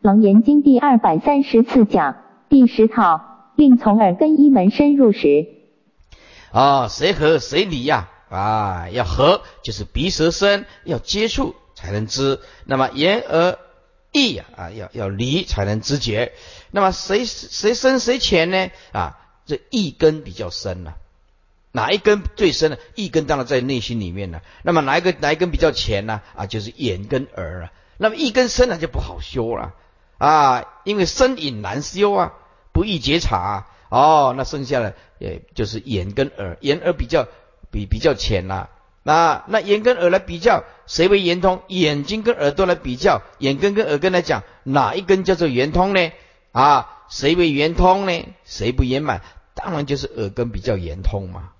[0.00, 5.48] 楞严经第二百三十四讲第十套，令从耳根一门深入时。
[6.52, 8.08] 啊，谁和谁离呀？
[8.30, 12.38] 啊，要和就是鼻舌身要接触才能知。
[12.64, 13.58] 那么言而
[14.12, 16.32] 意呀，啊，要要离才能知觉。
[16.70, 18.70] 那么谁谁深谁浅呢？
[18.92, 20.94] 啊，这一根比较深了。
[21.72, 22.76] 哪一根最深呢？
[22.94, 24.42] 一根当然在内心里面了。
[24.62, 26.22] 那么哪一个哪一根比较浅呢？
[26.36, 27.72] 啊，就是眼跟耳啊。
[27.96, 29.74] 那么一根深了就不好修了
[30.18, 32.34] 啊，因为深隐难修啊，
[32.72, 33.66] 不易觉察啊。
[33.90, 37.26] 哦，那剩下的也就是眼跟耳，眼耳比较
[37.70, 38.68] 比比较浅啦。
[39.02, 41.62] 那那眼跟耳来比较，谁为圆通？
[41.68, 46.12] 眼睛跟耳朵来比较，眼根跟耳根来讲，哪一根叫做圆通呢？
[46.52, 48.28] 啊，谁为圆通呢？
[48.44, 49.22] 谁不圆满？
[49.54, 51.50] 当然就是耳根比较圆通嘛。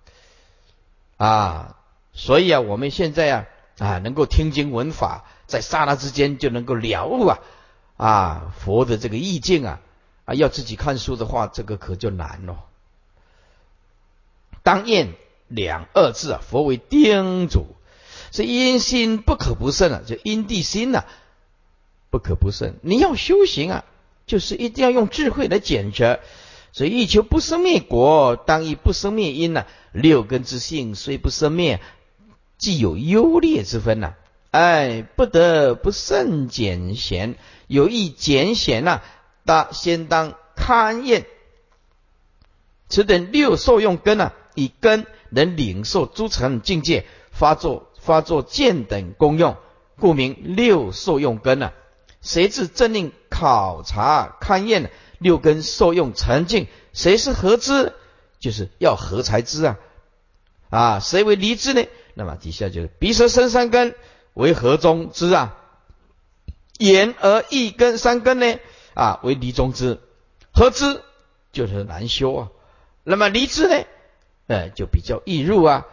[1.16, 1.76] 啊，
[2.12, 3.46] 所以啊，我们现在啊
[3.78, 7.38] 啊，能够听经闻法，在刹那之间就能够了悟啊
[7.98, 9.80] 啊佛的这个意境啊
[10.24, 12.64] 啊，要自己看书的话，这个可就难了。
[14.62, 15.14] 当验
[15.48, 17.66] 两二字啊，佛为叮嘱，
[18.32, 21.04] 是因心不可不慎啊，就因地心呐，
[22.10, 22.76] 不可不慎。
[22.82, 23.84] 你要修行啊，
[24.26, 26.20] 就是一定要用智慧来检测。
[26.70, 29.66] 所以欲求不生灭果，当以不生灭因呐。
[29.90, 31.80] 六根之性虽不生灭，
[32.58, 34.14] 既有优劣之分呐。
[34.50, 37.36] 哎，不得不慎拣贤，
[37.68, 39.02] 有意拣贤呐，
[39.44, 41.26] 当先当勘验。
[42.88, 49.56] 此等六受用根呐，以根能领受诸层境界，发作发作见等功用，
[50.00, 51.72] 故名六受用根呐。
[52.20, 54.90] 谁自正令考察勘验？
[55.18, 57.92] 六根受用成静，谁是合之？
[58.40, 59.78] 就是要合才知啊！
[60.70, 61.84] 啊，谁为离之呢？
[62.14, 63.96] 那么底下就是鼻舌身三根
[64.34, 65.57] 为合中之啊，
[66.78, 68.58] 言而意根三根呢
[68.94, 69.98] 啊为离中之，
[70.52, 71.02] 合之
[71.52, 72.48] 就是难修啊。
[73.04, 73.84] 那么离之呢，
[74.46, 75.86] 呃就比较易入啊。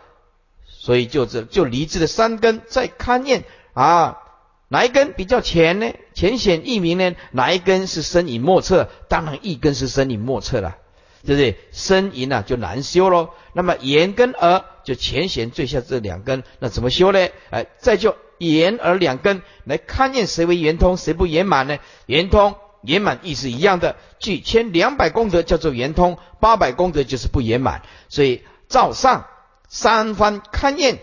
[0.67, 3.43] 所以就这就离之的三根再勘验
[3.73, 4.21] 啊。
[4.67, 5.93] 哪一根比较浅呢？
[6.13, 7.15] 浅显易明呢？
[7.31, 8.89] 哪一根是深隐莫测？
[9.07, 10.77] 当然一根是深隐莫测了，
[11.23, 11.57] 对不对？
[11.71, 13.29] 深隐啊就难修喽。
[13.53, 17.29] 那么言跟而就浅显最下这两根，那怎么修呢？
[17.51, 21.79] 哎，再就眼耳两根来勘验谁为圆通，谁不圆满呢？
[22.05, 27.83] 圆通圆满意思一样的，具千两百功德叫做圆通，八百功德就是不圆满。
[28.09, 29.27] 所以照上
[29.67, 30.99] 三番勘验，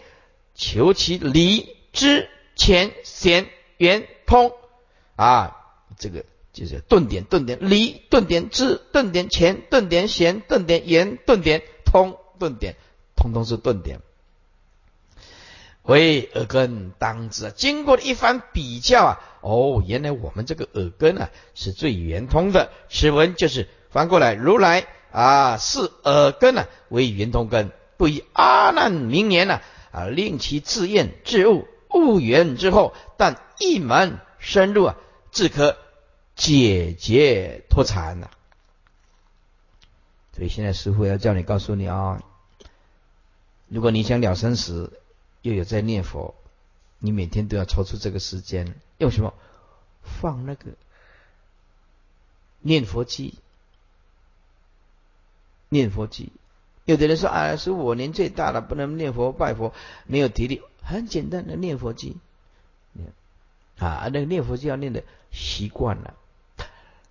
[0.54, 2.28] 求其离之。
[2.54, 4.52] 前、贤圆通
[5.16, 5.56] 啊，
[5.98, 12.76] 这个就是顿点顿点离顿点知顿点前顿点显顿点圆顿点通顿点，
[13.16, 14.00] 通通是顿点。
[15.82, 22.70] 为耳根当知，经过了一番比较啊，哦，原来我们这个耳根啊是最圆通的。
[22.88, 29.60] 此文就是翻过来，如来啊是耳根啊为圆通根，不以阿难明年呢
[29.90, 31.66] 啊令其自厌自悟。
[31.94, 34.96] 悟圆之后，但一门深入啊，
[35.30, 35.76] 自可
[36.36, 38.30] 解决脱禅呐。
[40.34, 42.22] 所以现在师傅要叫你告诉你啊，
[43.68, 45.01] 如果你想了生死，
[45.42, 46.34] 又有在念佛，
[46.98, 49.34] 你每天都要抽出这个时间，用什么？
[50.02, 50.72] 放那个
[52.60, 53.34] 念佛机，
[55.68, 56.32] 念佛机。
[56.84, 59.72] 有的人说啊，师傅我年最大了，不能念佛拜佛，
[60.06, 60.62] 没有体力。
[60.84, 62.16] 很简单的念佛机，
[63.78, 66.14] 啊，那个念佛机要念的习惯了。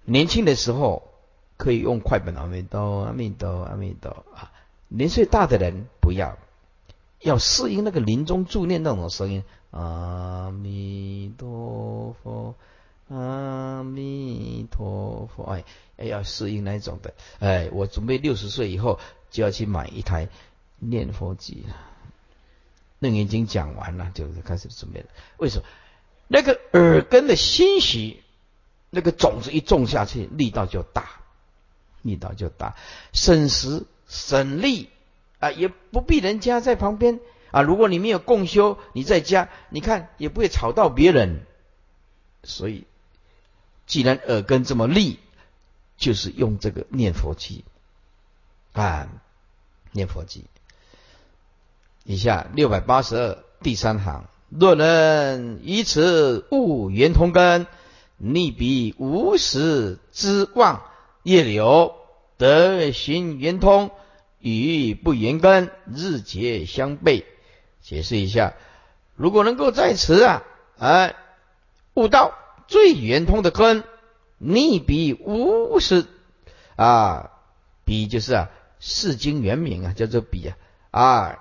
[0.04, 1.10] 年轻的时候
[1.56, 4.52] 可以用快本阿弥陀阿弥陀阿弥陀啊，
[4.90, 6.38] 年岁大的人不要，
[7.22, 9.44] 要适应那个临终助念那种声音。
[9.72, 12.56] 阿弥陀佛，
[13.10, 15.64] 阿弥陀佛，哎，
[16.06, 17.14] 要适应那种的。
[17.40, 19.00] 哎，我准备六十岁以后
[19.30, 20.28] 就要去买一台
[20.78, 21.76] 念佛机了。
[23.00, 25.08] 楞严经讲完了，就开始准备了。
[25.38, 25.66] 为什么？
[26.28, 28.22] 那个耳根的欣喜，
[28.90, 31.22] 那个种子一种下去，力道就大，
[32.02, 32.76] 力道就大，
[33.12, 34.90] 省时省力
[35.42, 37.20] 啊，也不必人家在旁边
[37.52, 37.62] 啊。
[37.62, 41.46] 如果你没有共修，你在家，你看也不会吵到别人。
[42.44, 42.86] 所以，
[43.86, 45.20] 既然耳根这么利，
[45.98, 47.66] 就是用这个念佛机
[48.72, 49.10] 啊，
[49.92, 50.46] 念佛机。
[52.04, 57.68] 以下六百八十二第三行，若能以此悟圆通根，
[58.18, 60.84] 逆彼无始之妄
[61.24, 61.96] 业流，
[62.38, 63.92] 得行圆通，
[64.42, 67.24] 与不圆根日节相悖。
[67.82, 68.54] 解释一下，
[69.16, 70.44] 如果能够在此啊，
[70.78, 71.16] 哎，
[71.96, 72.34] 悟到
[72.68, 73.84] 最圆通的根，
[74.38, 76.06] 逆彼无是
[76.76, 77.32] 啊，
[77.86, 78.50] 彼就是啊，
[78.80, 80.58] 世经原名啊，叫做彼啊
[80.92, 81.40] 啊，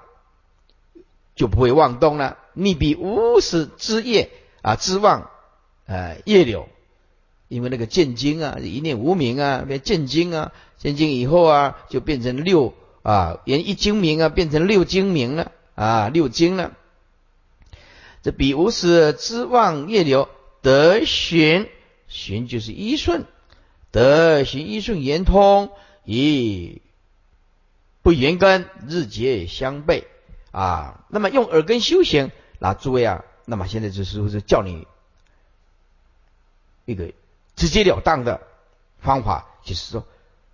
[1.34, 2.38] 就不会妄动了。
[2.54, 4.30] 逆彼无始之业
[4.62, 5.30] 啊，之妄
[5.86, 6.68] 呃业柳，
[7.48, 16.72] 因为那个见经啊，一念无名啊，变见经啊，见经以后啊，就变成六啊，连一精明啊，变成六精明了啊，六精了。
[18.22, 20.28] 这比无始之妄业流
[20.60, 21.68] 得循，
[22.06, 23.24] 循就是依顺，
[23.90, 25.70] 得循依顺圆通，
[26.04, 26.82] 以
[28.02, 30.04] 不圆根，日节相悖
[30.50, 31.06] 啊。
[31.08, 34.86] 那么用耳根修行，那诸位啊，那么现在就是不是叫你
[36.84, 37.12] 一个
[37.56, 38.42] 直截了当的
[38.98, 40.06] 方法，就是说，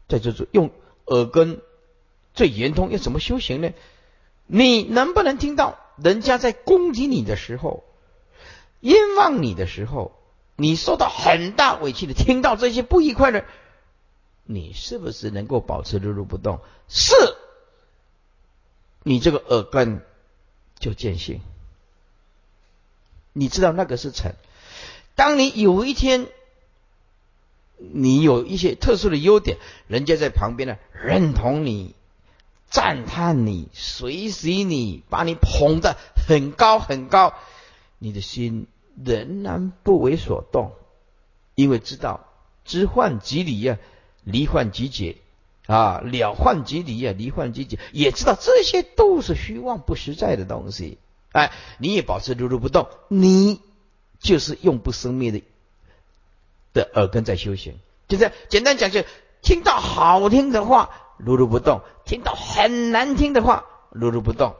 [0.06, 0.70] 在这做用
[1.06, 1.60] 耳根
[2.36, 3.72] 最圆通，要怎么修行呢？
[4.46, 5.80] 你能不能听到？
[5.96, 7.82] 人家在攻击你的时候，
[8.80, 10.12] 冤枉你的时候，
[10.54, 13.44] 你受到很大委屈的，听到这些不愉快的，
[14.44, 16.60] 你是不是能够保持如如不动？
[16.86, 17.14] 是，
[19.02, 20.02] 你这个耳根
[20.78, 21.40] 就见性。
[23.32, 24.34] 你知道那个是尘。
[25.14, 26.28] 当你有一天，
[27.78, 29.56] 你有一些特殊的优点，
[29.88, 31.95] 人家在旁边呢认同你。
[32.76, 35.96] 赞叹你，随喜你，把你捧得
[36.28, 37.32] 很高很高，
[37.98, 38.66] 你的心
[39.02, 40.72] 仍然不为所动，
[41.54, 42.26] 因为知道
[42.66, 43.78] 知患即离呀，
[44.24, 45.16] 离患即解
[45.66, 50.98] 啊，了患即离呀，离患即解，也知道这些都是虚妄不实在的东西。
[51.32, 53.62] 哎，你也保持如如不动，你
[54.20, 55.42] 就是用不生灭的
[56.74, 57.78] 的耳根在修行。
[58.06, 59.02] 就这样，简单讲，就
[59.40, 60.90] 听到好听的话。
[61.16, 64.54] 如如不动，听到很难听的话，如如不动。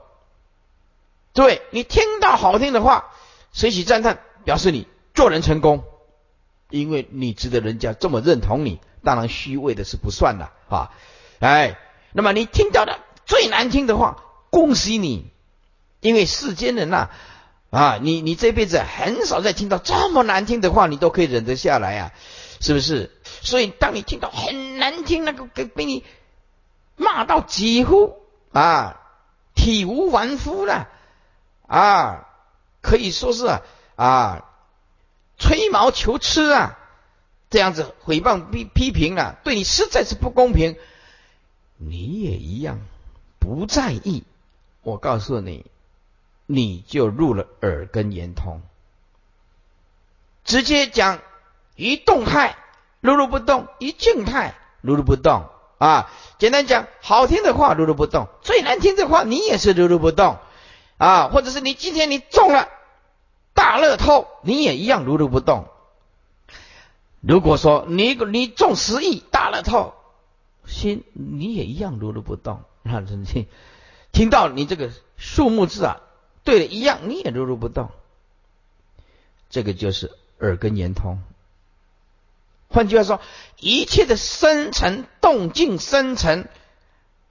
[1.33, 3.11] 对你听到好听的话，
[3.51, 5.83] 随喜赞叹，表示你做人成功，
[6.71, 8.79] 因为你值得人家这么认同你。
[9.03, 10.91] 当然虚伪的是不算的啊！
[11.39, 11.77] 哎，
[12.11, 15.27] 那么你听到的最难听的话，恭喜你，
[16.01, 17.09] 因为世间人呐
[17.69, 22.11] 啊，你你这辈子很少再听到这么难听的话，你都可以忍得下来啊，
[22.59, 23.11] 是不是？
[23.23, 26.03] 所以当你听到很难听那个给被你。
[26.97, 28.19] 骂到几乎
[28.51, 28.99] 啊
[29.55, 30.89] 体无完肤了
[31.67, 32.27] 啊，
[32.81, 33.59] 可以说是
[33.95, 34.43] 啊
[35.37, 36.77] 吹毛求疵啊，
[37.49, 40.77] 这样子诽谤批批评了，对你实在是不公平，
[41.77, 42.79] 你也一样
[43.39, 44.23] 不在意。
[44.81, 45.65] 我告诉你，
[46.45, 48.61] 你就入了耳根圆通，
[50.43, 51.19] 直接讲
[51.75, 52.55] 一动态
[53.01, 55.49] 如如不动，一静态如如不动。
[55.77, 60.37] 啊，简单讲，好听的话如如不动；最难听的话，你也是如如不动。
[60.97, 62.69] 啊，或者是你今天你中了
[63.53, 65.67] 大乐透，你也一样如如不动。
[67.21, 69.93] 如果说你你中十亿大乐透，
[70.65, 72.63] 心你也一样如如不动。
[72.81, 73.47] 那你
[74.11, 76.01] 听到你这个数目字啊，
[76.43, 77.89] 对了一样，你也如如不动。
[79.49, 81.21] 这个就是耳根圆通。
[82.69, 83.21] 换句话说，
[83.59, 86.49] 一切的深沉动静、深沉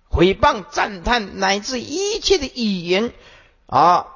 [0.08, 3.12] 毁谤、赞叹，乃至一切的语言
[3.66, 4.06] 啊，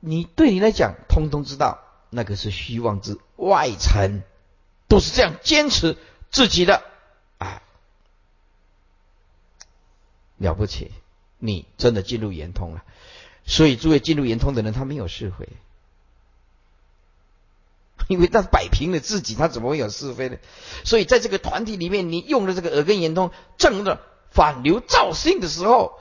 [0.00, 1.80] 你对你来讲，通通知道，
[2.10, 4.22] 那个是虚妄之外层，
[4.88, 5.96] 都是这样坚持
[6.30, 6.82] 自己的
[7.38, 7.62] 啊，
[10.36, 10.92] 了不起，
[11.38, 12.84] 你真的进入圆通了。
[13.44, 15.48] 所以，诸位进入圆通的人，他没有智慧。
[18.08, 20.36] 因为他摆平了自己，他怎么会有是非呢？
[20.84, 25.98] 所以在这个团体里面，你用了这个耳根圆通正的反流造性的时候，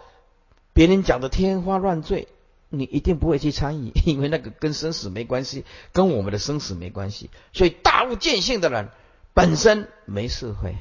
[0.74, 2.28] 别人讲的天花乱坠，
[2.70, 7.30] 你一定不会去参与， 因为那个跟生死没关系，跟我们的生死没关系。
[7.54, 8.90] 所以大悟见性的人
[9.34, 10.76] 本身没智慧，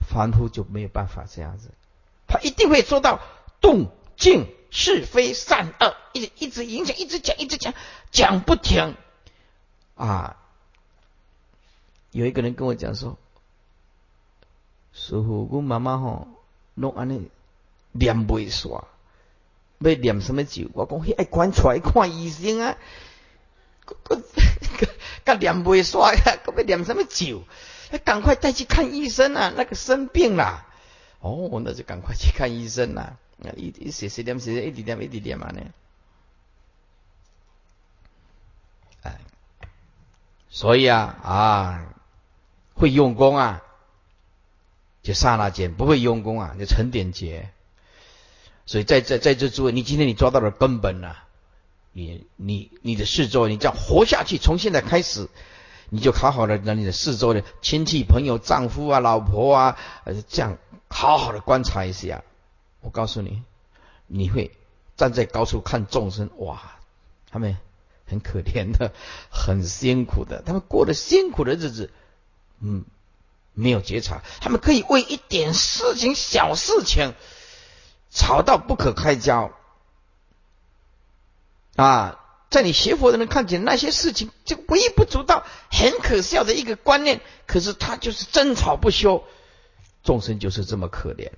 [0.00, 1.70] 凡夫就没有办法这样子，
[2.26, 3.20] 他一定会做到
[3.60, 7.74] 动静是非善恶，一直一直影响，一直讲，一直讲，
[8.10, 8.94] 讲不停。
[9.98, 10.36] 啊，
[12.12, 13.18] 有一个人跟我讲说
[14.94, 16.28] ：“师傅，我妈妈吼
[16.74, 17.28] 弄安尼
[17.90, 18.84] 念不煞，
[19.80, 20.70] 要念什么酒？
[20.72, 22.76] 我讲，哎，赶出来看医生啊！
[25.24, 26.14] 个念不煞，
[26.44, 27.42] 个要念什么咒？
[28.04, 29.52] 赶快带去看医生啊！
[29.56, 30.64] 那个生病了，
[31.18, 33.18] 哦，那就赶快去看医生啦！
[33.56, 35.60] 一一写写念写一点点一点点嘛呢？
[39.02, 39.18] 哎。”
[40.50, 41.94] 所以啊啊，
[42.74, 43.62] 会用功啊，
[45.02, 47.50] 就刹那间；不会用功啊，就成点劫。
[48.66, 51.24] 所以在在在这诸位，你今天你抓到了根本了，
[51.92, 55.28] 你你你的四周，你这样活下去，从现在开始，
[55.90, 59.78] 你就好好的让你的四周的亲戚朋友、丈夫啊、老婆啊，
[60.28, 62.22] 这样好好的观察一下。
[62.80, 63.42] 我告诉你，
[64.06, 64.50] 你会
[64.96, 66.60] 站在高处看众生，哇，
[67.30, 67.56] 他们
[68.08, 68.92] 很可怜的，
[69.30, 71.90] 很辛苦的，他们过了辛苦的日子，
[72.60, 72.84] 嗯，
[73.52, 77.14] 没有觉察，他们可以为一点事情、小事情
[78.10, 79.52] 吵到不可开交
[81.76, 82.24] 啊。
[82.50, 89.22] 在你学佛的人看见那些事情，就微不足道、很可笑的一个观念，可是他就是争吵不休，
[90.02, 91.30] 众生就是这么可怜。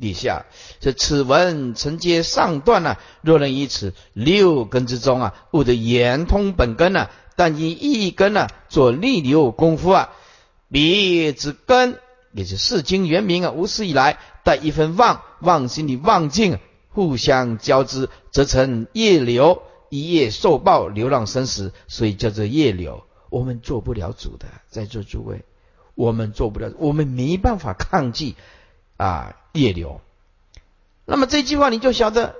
[0.00, 0.46] 底下
[0.80, 10.10] 这此文承接上段呢，若能以此六根之中啊，悟得圆通本根呢，但以一根呢做逆流功夫啊，
[10.70, 11.98] 彼之根
[12.32, 16.58] 也是世经原名啊，无始以来带一分妄，妄心的妄境。
[16.94, 23.04] 互相交织，则成业流，一夜受报，流浪生死，所以叫做业流。
[23.30, 25.42] 我们做不了主的，在座诸位，
[25.94, 28.34] 我们做不了，我们没办法抗拒
[28.98, 30.00] 啊业流。
[31.04, 32.36] 那么这句话你就晓得，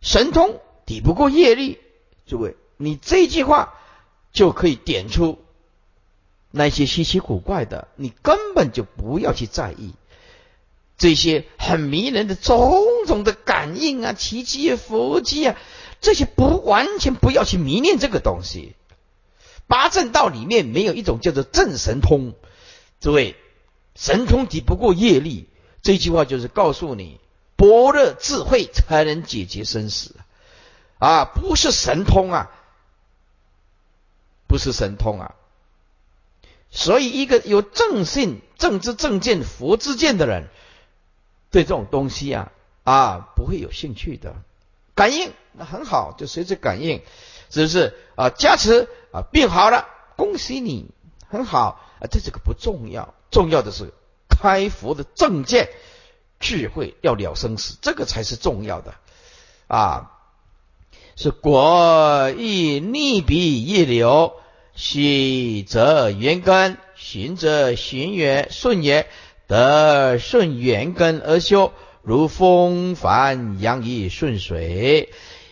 [0.00, 1.78] 神通抵不过业力。
[2.26, 3.74] 诸位，你这句话
[4.32, 5.38] 就可以点出
[6.50, 9.94] 那些稀奇古怪的，你根本就不要去在意。
[10.96, 15.56] 这些很迷人的种种的感应啊、奇迹啊、佛迹啊，
[16.00, 18.74] 这些不完全不要去迷恋这个东西。
[19.66, 22.34] 八正道里面没有一种叫做正神通，
[23.00, 23.36] 诸位，
[23.94, 25.46] 神通抵不过业力。
[25.88, 27.18] 这句话就是告诉你，
[27.56, 30.14] 般若智慧才能解决生死
[30.98, 32.50] 啊，不是神通啊，
[34.46, 35.34] 不是神通啊。
[36.70, 40.48] 所以，一个有正信、正知、正见、佛之见的人。
[41.50, 42.52] 对这种东西啊
[42.84, 44.36] 啊不会有兴趣的，
[44.94, 47.00] 感应那很好，就随着感应，
[47.48, 48.28] 是不是啊？
[48.28, 50.90] 加持啊，病好了，恭喜你，
[51.30, 52.04] 很好啊。
[52.10, 53.94] 这这个不重要，重要的是
[54.40, 55.68] 开佛的正见
[56.40, 58.94] 智慧，要了生死，这个才是重要的
[59.66, 60.12] 啊。
[61.16, 64.32] 是果亦逆彼业流，
[64.74, 69.06] 喜则缘根，循则循也，顺也。
[69.48, 75.08] 得顺缘根而修，如风帆扬于顺水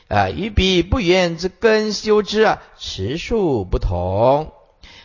[0.09, 4.53] 啊，与彼不圆之根修之啊，持数不同，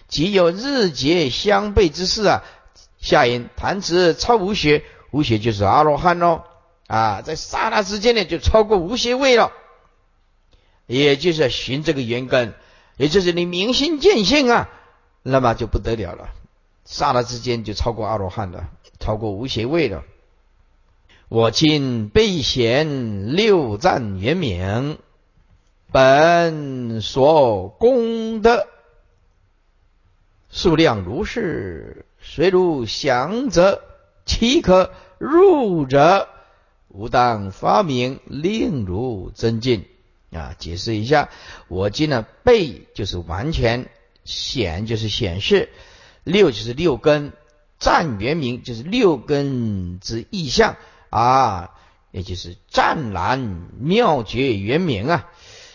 [0.09, 2.43] 即有日节相悖之事啊。
[3.01, 6.43] 下引弹指超无学，无学就是阿罗汉喽
[6.87, 9.51] 啊，在刹那之间呢，就超过无学位了，
[10.85, 12.53] 也就是寻这个缘根，
[12.95, 14.69] 也就是你明心见性啊，
[15.23, 16.29] 那么就不得了了，
[16.85, 18.69] 刹那之间就超过阿罗汉了。
[18.99, 20.03] 超过无邪位了。
[21.27, 24.99] 我今备贤六赞圆明，
[25.91, 28.67] 本所功德
[30.51, 33.81] 数量如是，谁如降者，
[34.25, 36.29] 岂可入者？
[36.87, 39.85] 吾当发明，令如增进。
[40.31, 41.29] 啊，解释一下，
[41.67, 43.89] 我今呢背就是完全
[44.23, 45.69] 显，就是显示
[46.23, 47.33] 六就是六根。
[47.79, 50.77] 湛圆明就是六根之意象
[51.09, 51.71] 啊，
[52.11, 53.39] 也就是湛然
[53.79, 55.27] 妙觉圆明啊。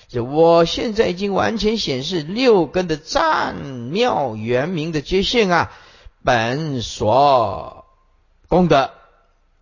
[0.07, 5.73] 就我现在已经完全显示六根的湛妙圆明的觉性啊，
[6.26, 7.87] 本所
[8.49, 8.90] 功德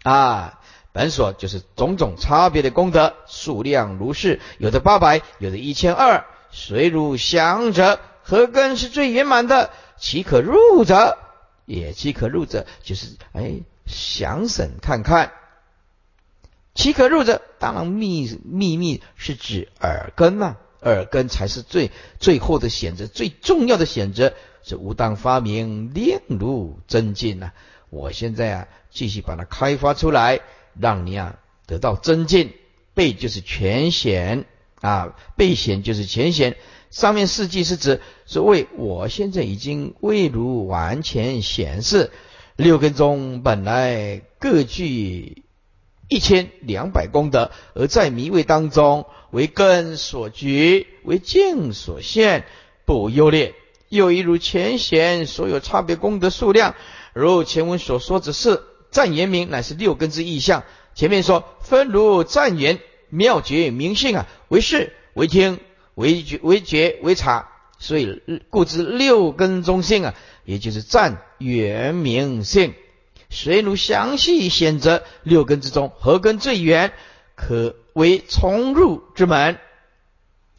[0.03, 9.73] 啊，本所就是种种差别的功德数量如是，有的八百，有的一千二，随如想者，何根是最圆满的？
[9.99, 11.19] 岂可入者？
[11.67, 15.33] 也岂可入者，就是哎，想审看看。
[16.75, 24.33] 岂可入者，当然秘秘密是指耳根呐，耳根才是最最后的选择，最重要的选择
[24.65, 27.53] 是无当发明，令如增进呐。
[27.91, 30.41] 我现在啊，继续把它开发出来，
[30.81, 32.53] 让你啊得到增进。
[32.95, 34.45] 背就是全显
[34.81, 36.57] 啊，背显就是全显。
[36.91, 42.13] 上面四句是指所谓我现在已经未如完全显示
[42.55, 45.43] 六根中本来各具
[46.09, 52.45] 一千两百功德，而在迷位当中为根所局，为境所现，
[52.85, 53.55] 不优劣。
[53.95, 56.75] 又一如前贤所有差别功德数量，
[57.13, 60.65] 如前文所说之事，赞言明乃是六根之意象。
[60.95, 65.59] 前面说分如赞言妙觉明性啊，为是为听。
[65.97, 68.21] 为觉为觉为察，所以
[68.51, 72.75] 故知六根中性啊，也就是赞圆明性。
[73.31, 76.93] 谁如详细选择六根之中何根最圆，
[77.37, 79.57] 可为从入之门。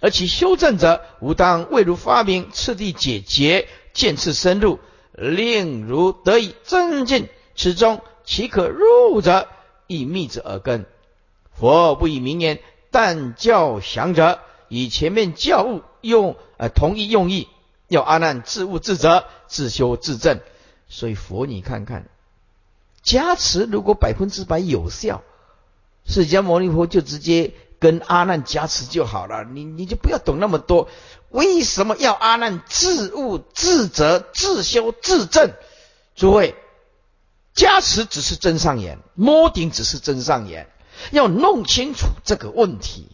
[0.06, 4.78] 而其修正者，吾当未如发明，次第解结，渐次深入，
[5.14, 7.28] 令如得以增进。
[7.56, 9.48] 此中岂可入者？
[9.88, 10.86] 以密之耳根。
[11.56, 12.60] 佛不以明言，
[12.92, 17.48] 但教详者，以前面教物用呃同一用意，
[17.88, 20.40] 要阿难自悟自责，自修自正。
[20.88, 22.08] 所以佛，你看看，
[23.02, 25.24] 加持如果百分之百有效，
[26.06, 27.54] 释迦牟尼佛就直接
[27.86, 29.44] 跟阿难加持就好了。
[29.44, 30.90] 你你就不要懂那么多。
[31.30, 35.54] 为什么要阿难自悟自责、自修自正？
[36.16, 36.56] 诸位，
[37.54, 40.68] 加持只是真上眼，摸顶只是真上眼，
[41.12, 43.08] 要弄清楚这个问题。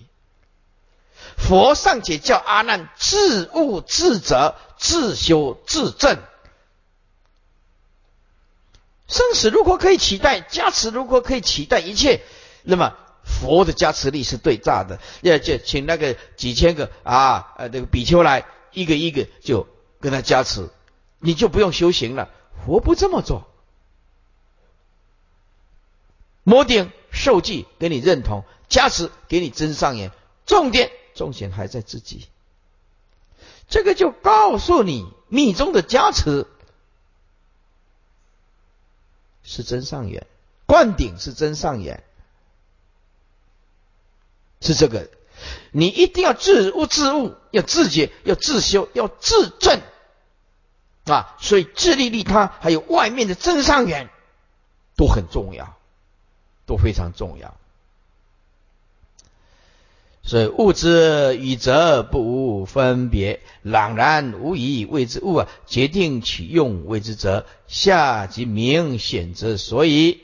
[1.36, 6.18] 佛尚且叫阿难自悟自责、自修自正。
[9.10, 12.22] 生死如果可以取代加持，如果可以取代一切，
[12.64, 12.96] 那么
[13.32, 15.00] 佛的加持力是对炸的。
[15.22, 19.68] 要就请那个几千个啊，呃，那个比丘来，一个一个就
[20.00, 20.70] 跟他加持，
[21.20, 22.30] 你就不用修行了。
[22.66, 23.48] 佛不这么做，
[26.44, 30.12] 摩顶受记给你认同，加持给你真上眼，
[30.46, 32.28] 重点重点还在自己。
[33.70, 36.46] 这个就告诉你密宗的加持。
[39.44, 40.28] 是真上眼，
[40.66, 42.04] 灌顶是真上眼，
[44.62, 45.10] 是这个。
[45.72, 49.82] 你一定要自悟自悟，要自觉，要自修，要自证
[51.06, 51.36] 啊！
[51.40, 54.10] 所以自利利他，还有外面的真上眼，
[54.96, 55.76] 都很重要，
[56.68, 57.56] 都非常重要。
[60.24, 65.48] 所以物之与则不无分别，朗然无疑谓之物啊。
[65.66, 70.22] 决定取用谓之则，下即明显则所以。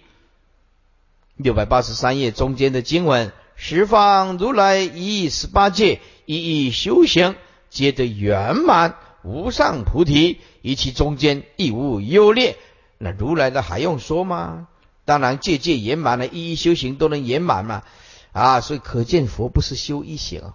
[1.36, 7.36] 六百八十三页中间的经文：十方如来一十八界一一修行，
[7.72, 12.56] 皆得圆满无上菩提，以其中间亦无优劣。
[13.00, 14.67] 那如来的还用说吗？
[15.06, 17.84] 当然，界界圆满了，一一修行都能圆满嘛。
[18.32, 20.54] 啊，所以可见佛不是修一行，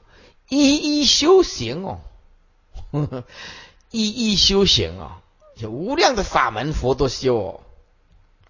[0.48, 2.00] 一一修行哦，
[2.92, 3.24] 呵 呵
[3.90, 5.22] 一一修行啊，
[5.56, 7.60] 就无量的法门佛都修哦，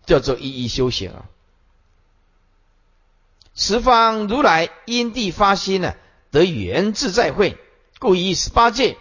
[0.04, 1.24] 叫做一一修行啊。
[3.54, 5.94] 十方如来因地发心呢，
[6.30, 7.58] 得缘自在会，
[7.98, 8.96] 故以十八界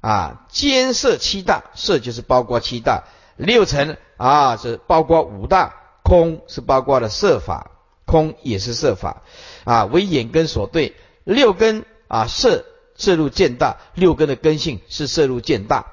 [0.00, 3.04] 啊，兼摄七大，摄就是包括七大，
[3.36, 7.72] 六层啊是包括五大，空是包括了摄法。
[8.10, 9.20] 空也是色法
[9.64, 12.64] 啊，为眼根所对，六根啊色
[12.96, 15.84] 摄入见大，六根的根性是摄入见大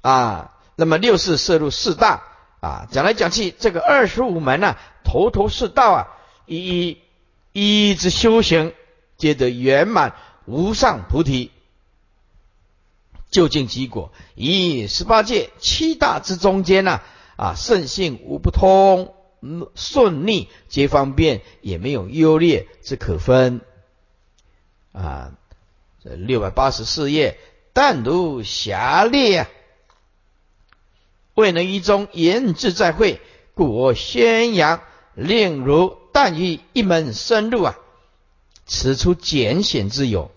[0.00, 0.54] 啊。
[0.76, 2.22] 那么六是摄入四大
[2.62, 2.88] 啊。
[2.90, 6.08] 讲来讲去，这个二十五门呢，头头是道啊，
[6.46, 6.98] 一
[7.52, 8.72] 一一之修行，
[9.16, 10.14] 皆得圆满
[10.46, 11.50] 无上菩提，
[13.30, 14.12] 究竟结果。
[14.34, 17.00] 以十八界七大之中间呢
[17.36, 19.14] 啊，圣性无不通。
[19.74, 23.60] 顺逆皆方便，也没有优劣之可分
[24.92, 25.32] 啊！
[26.04, 27.38] 这六百八十四页，
[27.72, 29.48] 但如狭劣啊，
[31.34, 33.20] 未能一中言自在会，
[33.54, 34.80] 故我宣扬，
[35.16, 37.76] 令如但于一门深入啊，
[38.66, 40.30] 此处简显之有。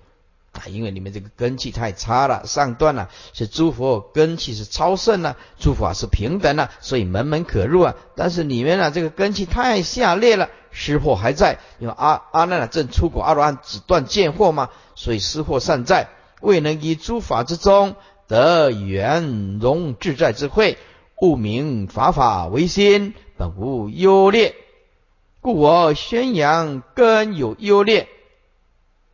[0.51, 7.95] 啊，因为你们这个根气太差了，上段呢是诸佛根气是超胜呢，诸法是平等呢，所以门门可入啊。
[8.15, 16.07] 但是你们呢这个根气太下劣了，失货还在，因为阿阿难正出果阿罗汉只断见惑嘛，所以失货尚在，
[16.39, 17.97] 未能以诸法之中
[18.29, 20.77] 得圆融自在之慧，
[21.19, 24.55] 悟明法法为心，本无优劣，
[25.45, 28.09] 故我宣扬根有优劣。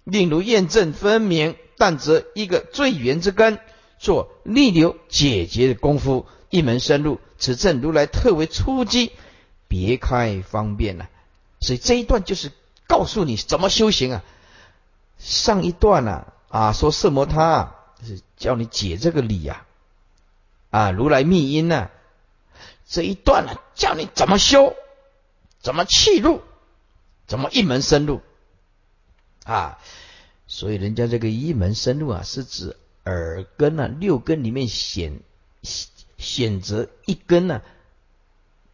[0.06, 3.60] 令如验证分明，但则一个最圆之根，
[4.00, 7.20] 做逆流解决的功夫，一门深入。
[7.38, 9.12] 此正如来特为出击，
[9.68, 11.08] 别开方便呐。
[11.60, 12.54] 所以这一段就是
[12.88, 14.24] 告诉你怎么修行啊。
[15.18, 19.66] 上一段呢啊说色魔他是教你解这个理呀，
[20.70, 21.90] 啊如来密因呢
[22.88, 24.74] 这一段呢教你怎么修，
[25.62, 26.42] 怎么气入，
[27.28, 28.22] 怎么一门深入。
[29.44, 29.80] 啊，
[30.48, 35.20] 所以人家这个一门深入啊，是指耳根啊，六根里面选
[36.18, 37.62] 选择一根呢，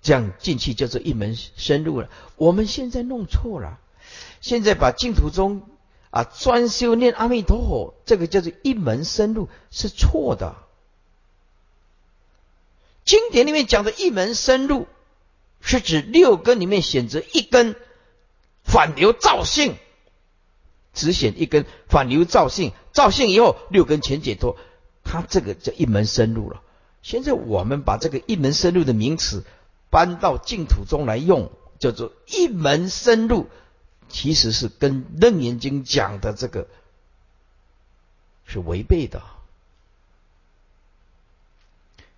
[0.01, 2.09] 这样进去叫做一门深入了。
[2.35, 3.79] 我们现在弄错了，
[4.41, 5.61] 现在把净土中
[6.09, 10.55] 啊专修念阿弥陀佛，这个叫做一门深入是错的。
[13.05, 14.85] 经典里面讲的一门深入，
[15.61, 17.75] 是指六根里面选择一根
[18.63, 19.75] 反流造性。
[20.93, 24.57] 只选一根反流造性，造性以后六根全解脱，
[25.03, 26.63] 它这个叫一门深入了。
[27.03, 29.43] 现在我们把这个一门深入的名词
[29.91, 33.47] 搬到净土中来用，叫做一门深入，
[34.09, 36.67] 其实是跟楞严经讲的这个
[38.43, 39.21] 是违背的。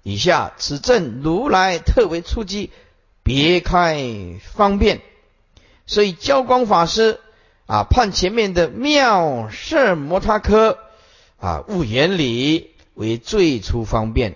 [0.03, 2.71] 以下此证如来特为出击，
[3.29, 5.01] 别开方便，
[5.85, 7.19] 所以教光法师
[7.67, 10.79] 啊判前面的妙色摩他科
[11.37, 14.35] 啊悟原理为最初方便。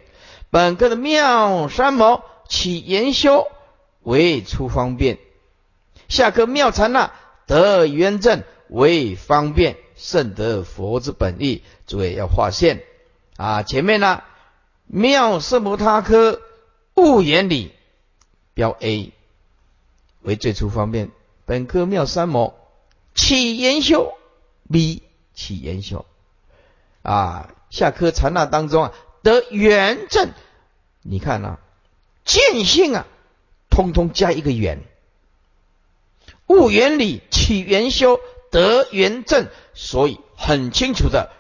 [0.52, 3.48] 本科的妙三摩起研修
[4.04, 5.18] 为出方便，
[6.08, 7.12] 下科妙禅那
[7.48, 11.64] 得圆正为方便，甚得佛之本意。
[11.88, 12.84] 诸位要划线
[13.38, 13.64] 啊！
[13.64, 14.22] 前面呢
[14.86, 16.40] 妙色摩他科
[16.94, 17.72] 悟原理
[18.54, 19.14] 标 A
[20.22, 21.12] 为最初方便，
[21.46, 22.56] 本科妙三摩
[23.16, 24.14] 起研修
[24.72, 26.06] B 起研修
[27.02, 28.94] 啊，下科禅那当中啊。
[29.24, 30.32] 得圆正，
[31.02, 31.58] 你看呐，
[32.26, 33.06] 见性啊，
[33.70, 34.84] 通通加一个圆。
[36.48, 38.20] 悟原理，起圆修，
[38.52, 41.32] 得圆正，所以很清楚的，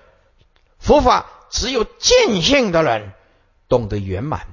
[0.79, 3.11] 佛法只有见性的人
[3.67, 4.52] 懂得圆满，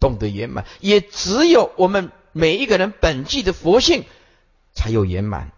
[0.00, 4.04] 懂得圆满，也只有我们每一个人本具的佛性
[4.74, 5.52] 才有圆满。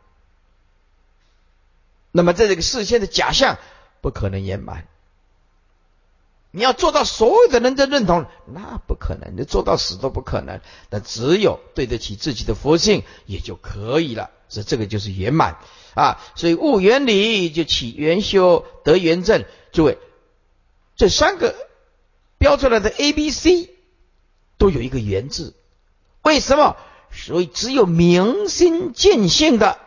[2.10, 3.58] 那么在这个世间的假象。
[4.02, 4.86] 不可能圆满。
[6.52, 10.62] 你要做到所有的人都认同，那不可能，你做到死都不可能。
[10.88, 14.30] 那只有对得起自己的佛性，也就可以了。
[14.48, 15.58] 所以这个就是圆满
[15.94, 16.18] 啊。
[16.34, 19.44] 所以悟原理就起圆修得圆正。
[19.70, 19.98] 诸位，
[20.96, 21.54] 这三个
[22.38, 23.68] 标出来的 A、B、C
[24.60, 25.54] 都有一个缘字。
[26.22, 26.76] 为什么？
[27.10, 29.78] 所以只有明心见性的。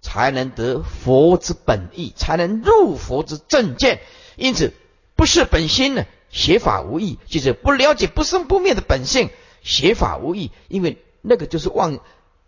[0.00, 4.00] 才能得佛之本意，才能入佛之正见。
[4.36, 4.72] 因此，
[5.16, 10.52] 不是本心呢，邪法无益；就是不了解不生不灭的本性，邪法无益。
[10.68, 11.98] 因为那个就是妄，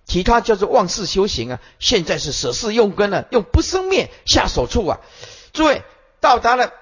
[0.05, 1.61] 其他叫做妄事修行啊。
[1.81, 5.01] 现在是舍事用根了，用不生灭下手处啊。
[5.53, 5.83] 诸位
[6.21, 6.73] 到达了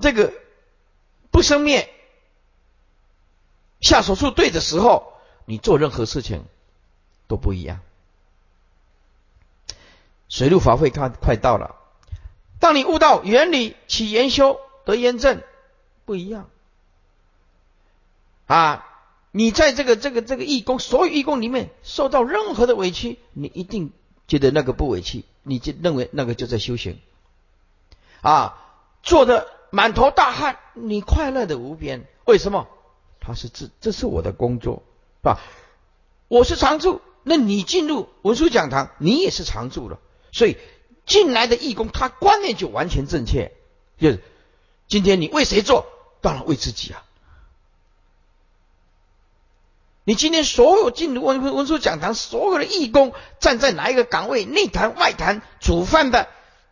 [0.00, 0.32] 这个
[1.32, 1.92] 不生灭
[3.84, 5.12] 下手处对的时候，
[5.44, 6.46] 你做任何事情
[7.28, 7.80] 都不一样。
[10.30, 11.76] 水陆法会看快到了，
[12.58, 15.42] 当你悟到原理起研修得验证
[16.06, 16.48] 不一样
[18.46, 18.86] 啊！
[19.32, 23.92] 你在这个这个这个义工，所有义工里面受到任何的委屈，你一定
[24.26, 26.98] 觉得那个不委屈，你就认为那个就在修行
[28.22, 28.56] 啊！
[29.02, 32.66] 做的满头大汗，你快乐的无边，为什么？
[33.24, 34.82] 他是这这是我的工作，
[35.18, 35.40] 是吧？
[36.28, 39.98] 我是常住，那你进入文殊讲堂，你也是常住了。
[40.32, 40.58] 所以
[41.06, 43.52] 进来的义工，他观念就完全正确，
[43.98, 44.22] 就是
[44.88, 45.86] 今天你为谁做？
[46.20, 47.04] 当然为自己啊！
[50.04, 56.28] 你今天所有进入文文殊讲堂，所有的义工站在哪一个岗位，内坛外坛煮饭的，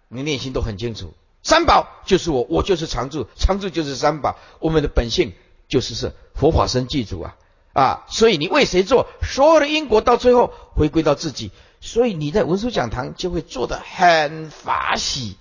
[0.08, 1.14] 你内心都很清楚。
[1.42, 5.32] 三宝就是我，我就是常住，常住就是三宝，我们的本性
[5.72, 7.34] 就是是佛法生具足啊
[7.72, 8.04] 啊！
[8.10, 9.06] 所以你为谁做？
[9.22, 11.50] 所有的因果到最后回归到自己。
[11.80, 15.38] 所以你在文殊讲堂就会做得很法喜，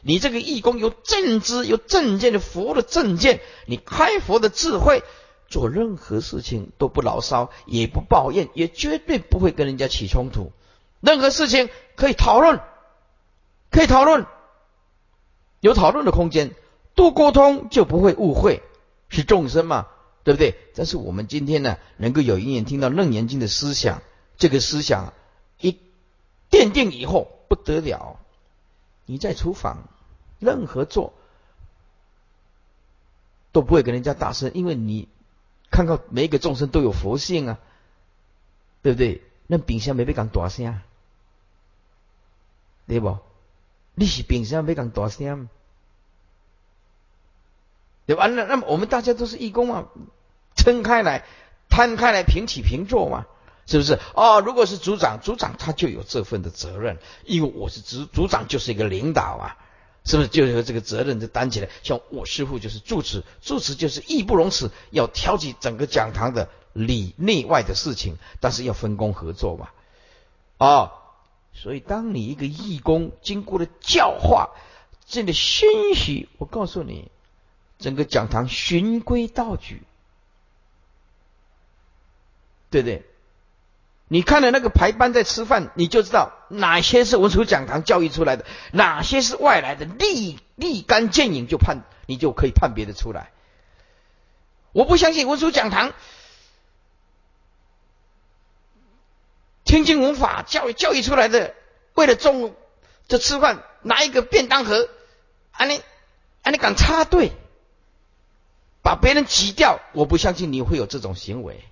[0.00, 5.02] 你这个义工有正知有正见的佛的正见，你开佛的智慧，
[5.46, 10.52] 做任何事情都不牢骚，也不抱怨，也绝对不会跟人家起冲突。
[11.00, 12.60] 任何事情可以讨论，
[13.70, 14.24] 可以讨论，
[15.60, 16.54] 有讨论的空间，
[16.94, 18.62] 多沟通就不会误会，
[19.08, 19.88] 是众生嘛，
[20.24, 20.56] 对不对？
[20.74, 24.02] 但是我们今天呢，能够有一眼听到楞严经的思想，
[24.36, 25.12] 这个思想。
[25.58, 25.78] 一
[26.50, 28.20] 奠定以后不得了，
[29.06, 29.88] 你在厨房
[30.38, 31.14] 任何做
[33.52, 35.08] 都不会跟人家大声，因为你
[35.70, 37.58] 看到每一个众生都有佛性啊，
[38.82, 39.22] 对不对？
[39.46, 40.78] 那冰箱没被讲大声，
[42.86, 43.18] 对不？
[43.94, 45.48] 你是冰箱没讲大声，
[48.06, 48.26] 对吧？
[48.26, 49.84] 那那么我们大家都是义工啊，
[50.54, 51.24] 撑开来，
[51.68, 53.26] 摊开来，平起平坐嘛。
[53.68, 54.40] 是不是哦？
[54.40, 59.58] 如果是组长，组长他就有这份的责任，因为我是组组长，就是一个领导啊，
[60.04, 61.68] 是不是就有这个责任就担起来？
[61.82, 69.70] 像我师傅就是住持，住持就是义不容辞，要挑起整个讲堂的里内外的事情，但是要分工合作嘛。
[70.58, 70.92] 哦，
[71.52, 74.50] 所以当你一个义工经过了教化，
[75.08, 77.10] 真的欣喜，我告诉你，
[77.78, 79.82] 整个讲堂循规蹈矩，
[82.70, 83.04] 对不对？
[84.08, 93.32] 你看了那个排班在吃饭，你就知道哪些是文殊讲堂教育出来的，哪些是外来的，立立竿见影就判，你就可以判别的出来。
[94.70, 95.92] 我不相信文殊讲堂
[99.64, 101.54] 天经闻法教育教育出来的，
[101.94, 102.54] 为了中午
[103.08, 104.88] 这吃饭拿一个便当盒，
[105.50, 105.82] 啊你
[106.42, 107.32] 啊你敢插队，
[108.86, 111.64] 把别人挤掉，我不相信你会有这种行为。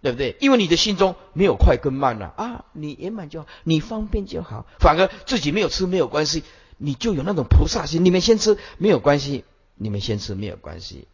[0.00, 0.36] 对不对？
[0.40, 4.66] 因为你的心中没有快跟慢了啊，你圆满就好，你方便就好。
[4.78, 6.42] 反而自己没有吃没有关系，
[6.76, 8.04] 你就有那种菩萨心。
[8.04, 9.44] 你们先吃没有关系，
[9.76, 11.08] 你们先吃没有关系。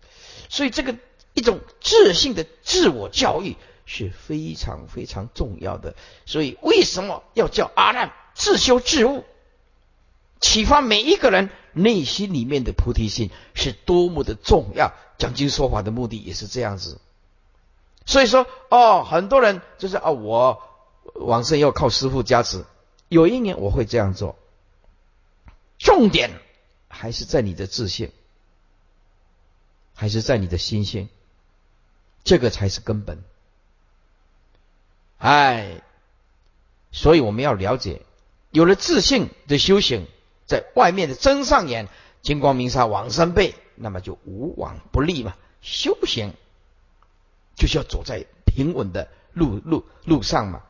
[0.48, 0.96] 所以这个
[1.34, 3.56] 一种自信的自我教育
[3.86, 5.94] 是非常非常重要的。
[6.26, 9.24] 所以为什么要叫阿难自修自悟，
[10.40, 14.92] 启发每一个人内心里面的菩提心是多么的重要？
[15.18, 16.98] 讲经说法的目的也是这样子。
[18.06, 20.62] 所以说，哦，很多人就是啊，我
[21.14, 22.64] 往生要靠师傅加持。
[23.08, 24.36] 有一年我会这样做，
[25.78, 26.30] 重点
[26.88, 28.10] 还是在你的自信，
[29.94, 31.08] 还是在你的心性，
[32.24, 33.22] 这个才是根本。
[35.18, 35.82] 哎，
[36.92, 38.00] 所以我们要了解，
[38.50, 40.06] 有了自信的修行，
[40.50, 41.86] 在外面的真上眼，
[42.22, 46.34] 金光明沙往生背，那么就无往不利嘛，修行。
[47.54, 50.62] 就是要走在平稳的路路路上嘛。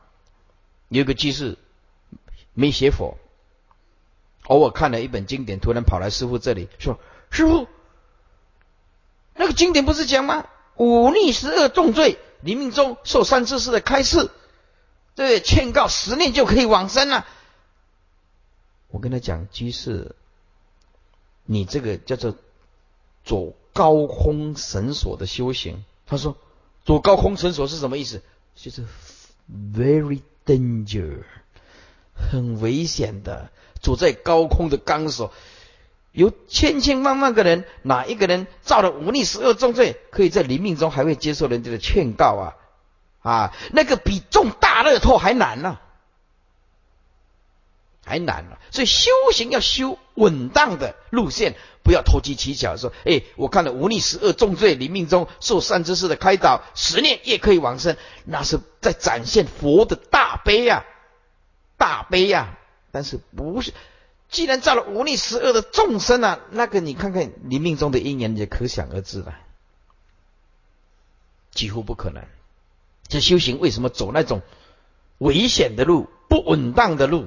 [0.89, 1.57] 有个居士
[2.53, 3.17] 没学佛，
[4.43, 6.99] 偶尔看了一本经典，突然跑来师傅这里说
[7.31, 7.67] ：“师傅，
[9.33, 10.45] 那个经典不是讲吗？
[10.75, 14.29] 忤逆十二重罪，临命中受三次世的开示，
[15.15, 17.25] 对，劝告十年就可以往生了。”
[18.91, 20.15] 我跟他讲，居士，
[21.45, 22.35] 你这个叫做
[23.25, 25.83] 走高空绳索的修行。
[26.05, 26.37] 他说。
[26.83, 28.23] 走高空绳索是什么意思？
[28.55, 28.83] 就是
[29.71, 31.19] very danger，
[32.15, 33.51] 很危险的。
[33.79, 35.31] 走在高空的钢索，
[36.11, 42.57] 有千千万万个人，哪一个人造了忤逆十二重罪，可以在临命中还会接受人家的劝告啊？
[43.21, 45.79] 啊，那个比中大乐透还难呢，
[48.05, 48.59] 还难了。
[48.71, 51.55] 所以修行要修稳当的路线。
[51.83, 60.85] 不要投机取巧，说：“哎，我看了无逆十恶重罪，临命中受善知识的开导，十年也可以往生。”那是在展现佛的大悲呀，
[61.77, 62.59] 大悲呀！
[62.91, 63.73] 但是不是？
[64.29, 69.35] 既然造了无逆十恶的众生啊，那个你看看你命中的因缘，也可想而知了，
[71.49, 72.23] 几乎不可能。
[73.07, 74.43] 这修行为什么走那种
[75.17, 77.25] 危险的路、不稳当的路？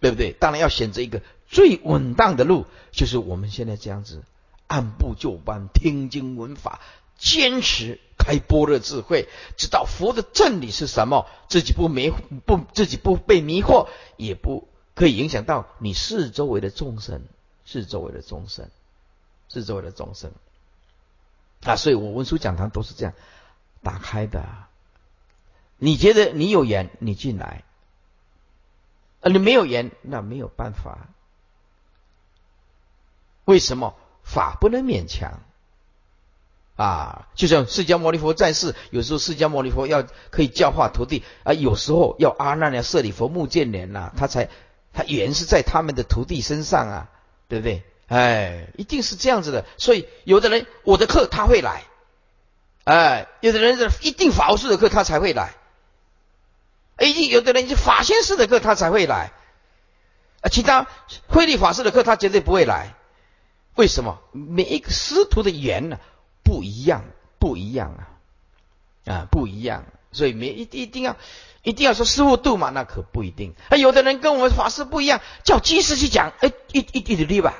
[0.00, 0.32] 对不对？
[0.32, 1.22] 当然要选择一个。
[1.50, 4.22] 最稳当的路，就是我们现在这样子，
[4.66, 6.80] 按部就班听经闻法，
[7.16, 12.12] 坚持开般若智慧，知道佛的真理是什么，自己不迷
[12.44, 17.22] 不自己不被迷惑，也不可以影响到你四周围的众生，
[17.64, 18.68] 四周围的众生，
[19.48, 20.30] 四周围的众生。
[21.62, 23.14] 啊，所以我文殊讲堂都是这样
[23.82, 24.44] 打开的。
[25.78, 27.64] 你觉得你有缘，你进来；
[29.20, 31.08] 啊，你没有缘，那没有办法。
[33.44, 35.40] 为什么法不能勉强
[36.76, 37.28] 啊？
[37.34, 44.50] 就像释迦牟尼佛在世，有时候释迦牟尼佛要可以教化徒弟啊，有时候要阿难呀、舍利佛、目犍连呐，他才
[44.92, 47.10] 他缘是在他们的徒弟身上啊，
[47.48, 47.82] 对不对？
[48.06, 49.66] 哎，一定是这样子的。
[49.76, 51.84] 所以有的人我的课他会来，
[52.84, 55.54] 哎，有的人是一定法务师的课他才会来，
[57.06, 59.32] 一有的人是法仙师的课他才会来，
[60.40, 60.86] 啊，其他
[61.28, 62.94] 慧律法师的课他绝对不会来。
[63.74, 65.98] 为什么每一个师徒的缘呢
[66.42, 67.04] 不一样？
[67.38, 68.02] 不一样啊
[69.12, 71.16] 啊不一样，所以没一一定要
[71.62, 73.54] 一定要说师傅度嘛，那可不一定。
[73.68, 77.54] 啊，有的人跟我们法师不一样，叫居士去讲，哎，一一一的吧，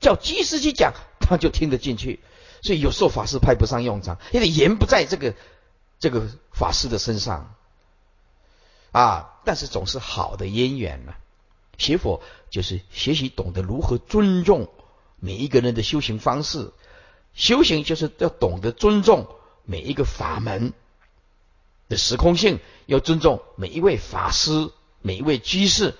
[0.00, 2.20] 叫居士去讲，他就听得进去。
[2.62, 5.34] 所以有时候法师派不上用场，因为缘不在这个
[5.98, 7.54] 这个法师的身上
[8.92, 9.40] 啊。
[9.44, 11.14] 但是总是好的因缘呢。
[11.78, 14.70] 学佛就是学习懂得如何尊重。
[15.18, 16.72] 每一个人的修行方式，
[17.32, 19.28] 修行就是要懂得尊重
[19.64, 20.72] 每一个法门
[21.88, 25.94] 的时空性，要尊重每一位法师、每一位居士。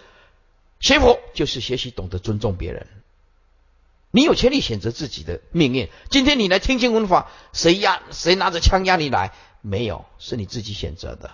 [0.80, 2.88] 学佛就是学习懂得尊重别人。
[4.10, 5.88] 你有权利选择自己的命运。
[6.10, 9.32] 今天你来听经闻法，谁压谁拿着枪压你来？
[9.60, 11.30] 没有，是你自己选择的。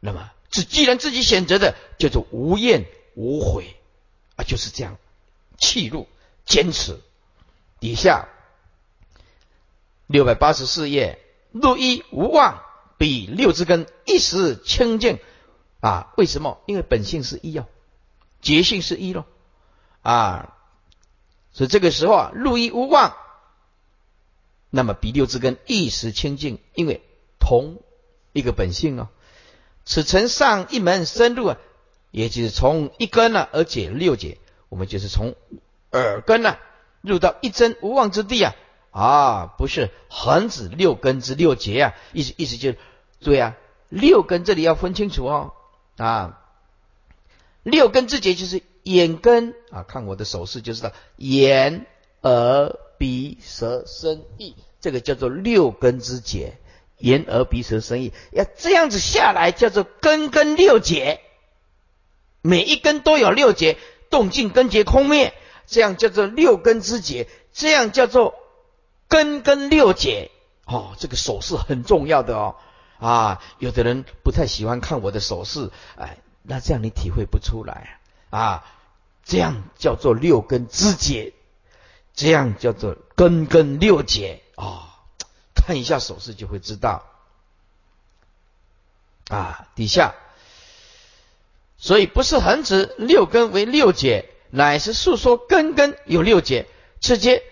[0.00, 3.76] 那么，自既然自己选择的，叫做无怨无悔
[4.36, 4.96] 啊，就是这样，
[5.58, 6.06] 气入。
[6.48, 7.00] 坚持，
[7.80, 8.28] 底下
[10.06, 11.18] 六百八十四页，
[11.50, 12.62] 入一无妄，
[12.98, 15.18] 比六之根一时清净
[15.80, 16.12] 啊？
[16.16, 16.60] 为什么？
[16.66, 17.66] 因为本性是一哦，
[18.42, 19.26] 觉性是一咯
[20.02, 20.54] 啊，
[21.50, 23.16] 所以这个时候啊，入一无妄，
[24.70, 27.02] 那么比六之根一时清净，因为
[27.40, 27.82] 同
[28.32, 29.08] 一个本性哦。
[29.86, 31.58] 此层上一门深入啊，
[32.10, 34.36] 也就是从一根呢而解六解，
[34.68, 35.34] 我们就是从
[35.92, 36.58] 耳根呢
[37.00, 38.54] 入到一真无妄之地啊。
[38.90, 42.78] 啊，不是横指六根之六节啊，意思意思就是，
[43.20, 43.54] 对啊，
[43.90, 45.52] 六根这里要分清楚哦，
[45.98, 46.40] 啊，
[47.62, 51.84] 六根之节就是眼根啊，看我的手势就知道，眼、
[52.22, 56.56] 耳、鼻、舌、身、意，这个叫做六根之节，
[56.98, 61.20] 眼、耳、鼻、舌、身、意，要这样子下来叫做根根六节，
[62.42, 63.76] 每一根都有六节，
[64.10, 65.34] 动静根结空灭，
[65.66, 68.34] 这样叫做六根之节，这样叫做。
[69.08, 70.32] 根根六解
[70.64, 72.56] 哦，这个手势很重要的哦。
[72.98, 78.64] 啊，有的人不太喜欢看我的手势，哎，那这样你体会不出来啊，
[79.24, 81.34] 这样叫做六根之解，
[82.14, 84.85] 这样叫做根根六解啊，
[85.66, 87.02] 看一下手势就会知道。
[89.28, 90.14] 啊，底下，
[91.76, 96.66] 所以不是横指六根为六解，乃是诉说根根有六解，
[97.00, 97.42] 直接。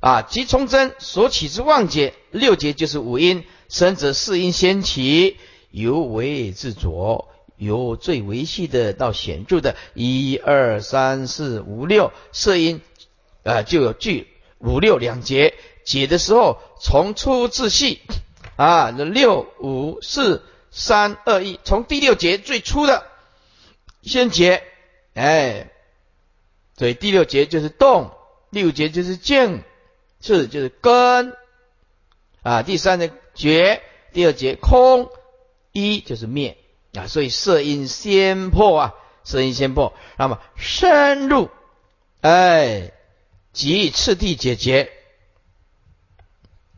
[0.00, 5.36] 啊，即从真所起之妄解，六节就是五音，生者四音先起，
[5.70, 12.80] 由为自着，由最维系的到显著的，一二三四五六色音，
[13.44, 15.52] 啊，就有具五六两节，
[15.84, 18.00] 解的时候从粗至细，
[18.56, 23.06] 啊，六五四三二一，从第六节最初的
[24.02, 24.62] 先解，
[25.14, 25.70] 哎，
[26.76, 28.10] 所以第六节就是动，
[28.50, 29.62] 六节就是静。
[30.22, 31.34] 是就是根
[32.42, 33.80] 啊，第三呢绝，
[34.12, 35.08] 第二节空，
[35.72, 36.58] 一就是灭
[36.92, 41.48] 啊，所以色音先破啊，色音先破，那么深入，
[42.20, 42.92] 哎，
[43.54, 44.92] 即次第解决，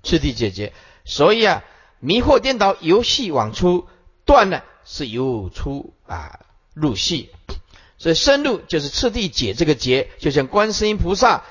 [0.02, 0.72] 次第解决，
[1.04, 1.64] 所以啊，
[2.00, 3.86] 迷惑颠倒由细往粗
[4.24, 6.40] 断呢，是由粗啊
[6.74, 7.30] 入细，
[7.98, 11.44] 所以深入就是次第解这个结，就像观世音菩萨。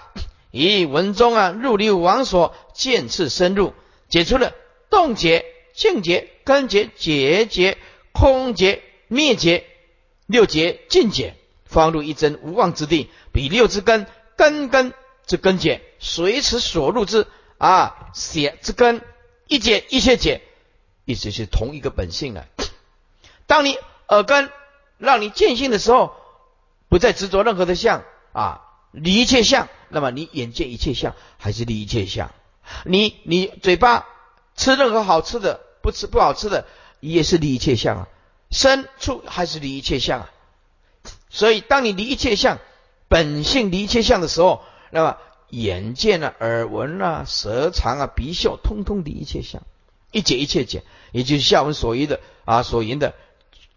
[0.52, 3.74] 以文中啊，入流王所见次深入，
[4.10, 4.54] 解除了
[4.90, 7.78] 动结、静结、根结、结结、
[8.12, 9.66] 空结、灭结
[10.26, 13.10] 六结尽解，方入一真无妄之地。
[13.32, 14.94] 比六之根，根根
[15.26, 17.28] 之根结，随此所入之
[17.62, 19.04] 啊，血之根
[19.45, 20.41] 一解一切解，
[21.06, 22.47] 意思是同一个本性了。
[23.45, 24.50] 当你耳根
[24.97, 26.15] 让你见性的时候，
[26.89, 28.62] 不再执着任何的相啊。
[28.91, 32.32] 离一切相，那么你眼见一切相还是离一切相？
[32.84, 34.08] 你你嘴巴
[34.56, 36.65] 吃任何好吃的，不吃不好吃的
[37.00, 38.08] 也是离一切相啊。
[38.50, 40.32] 身处还是离一切相啊。
[41.30, 42.58] 所以当你离一切相，
[43.08, 45.17] 本性离一切相的时候，那么
[45.52, 49.62] 眼见啊、耳闻啊、舌尝啊、鼻嗅，通通的一切相，
[50.12, 53.14] 一解一切解，也就是下文所言的啊所言的。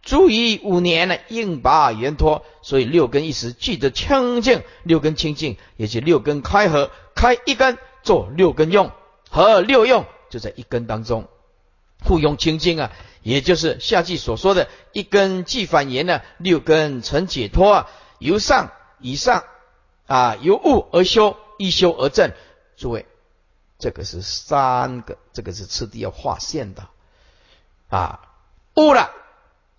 [0.02, 4.62] 足以五年呢，应拔圆脱，所以六根一时俱得清净。
[4.82, 8.90] 六根清净，也就六根开合，开一根做六根用，
[9.30, 11.26] 合六用就在一根当中，
[12.04, 19.44] 互用清净啊，也就是下句所说的一根既反言呢，六根成解脱啊，由上以上
[20.06, 22.32] 啊，由悟而修，一修而正。
[22.76, 23.06] 诸位，
[23.78, 26.88] 这个是三个，这个是次第要划线的
[27.88, 28.20] 啊，
[28.76, 29.10] 悟了。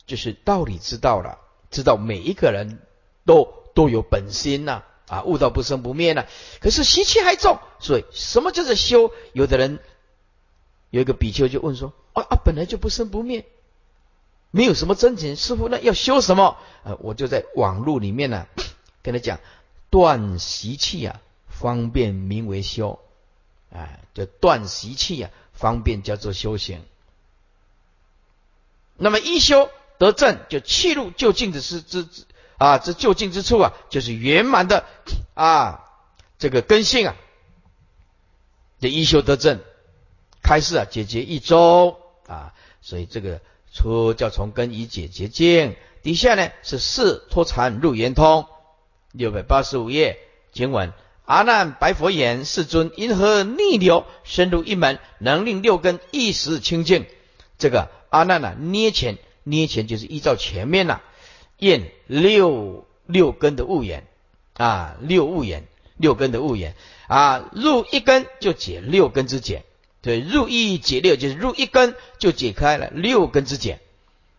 [0.07, 1.39] 就是道理知道了，
[1.71, 2.77] 知道每一个人
[3.25, 6.25] 都都有本心呐，啊，悟道不生不灭呢。
[6.61, 9.11] 可是习气还重，所以什么叫做修？
[9.33, 9.79] 有的人
[10.91, 13.45] 有一个比丘就问说：啊啊，本来就不生不灭，
[14.51, 16.55] 没有什么真情，师傅那要修什么？
[16.83, 18.45] 呃，我就在网络里面呢
[19.01, 19.39] 跟他讲，
[19.89, 21.19] 断习气啊，
[21.59, 22.99] 方便名为修，
[23.71, 26.83] 哎，就断习气啊，方便叫做修行。
[28.97, 29.69] 那么一修。
[29.97, 32.25] 得正就气入就近之之之
[32.57, 34.83] 啊，这就近之处啊，就是圆满的
[35.33, 35.85] 啊，
[36.37, 37.15] 这个根性啊，
[38.81, 39.61] 这一修得正，
[40.43, 41.97] 开示啊，解决一周
[42.27, 43.39] 啊，所以这个
[43.71, 48.45] 初叫从根以解结境，底下呢是四脱禅入圆通，
[49.13, 50.19] 六百八十五页
[50.51, 50.91] 经文，
[51.25, 57.05] 阿难白佛言：世尊，因何逆流深入一门，能令六根一时清净？
[57.57, 59.17] 这个阿难呢，捏前。
[59.47, 61.01] 捏前就是依照前面呐，
[61.59, 64.07] 验六六根的物眼
[64.53, 65.67] 啊，六物眼，
[65.97, 66.73] 六根的物眼
[67.07, 69.63] 啊，入一根就解六根之解，
[70.01, 73.79] 对，入一解六，就是入一根就解开了六根之解。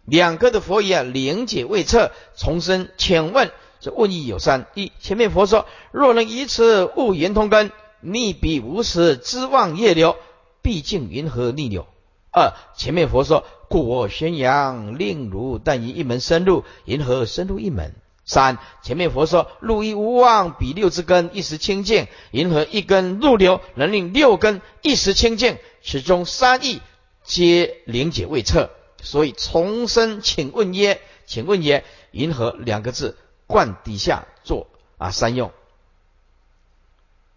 [0.04, 2.88] 两个的佛语啊，灵解未彻，重生。
[2.96, 3.52] 请问
[3.86, 7.70] 这问义有三：一，前面佛说，若能以此悟圆通根，
[8.00, 10.16] 逆彼无始之妄业流，
[10.60, 11.86] 毕竟云何逆流？
[12.32, 17.94] 二，前面佛说，故我宣扬，令如但以一门深入，云何深入一门？
[18.24, 25.58] 三，前面佛说，入一无妄，比六之根一时清净，云何一根入流，能令六根一时清净？
[25.84, 26.80] 此中三义
[27.22, 28.68] 皆灵解未彻。
[29.00, 31.00] 所以重生，请问耶？
[31.24, 31.84] 请问耶？
[32.10, 33.16] 银河两个字
[33.46, 34.66] 冠底下做
[34.98, 35.52] 啊三用。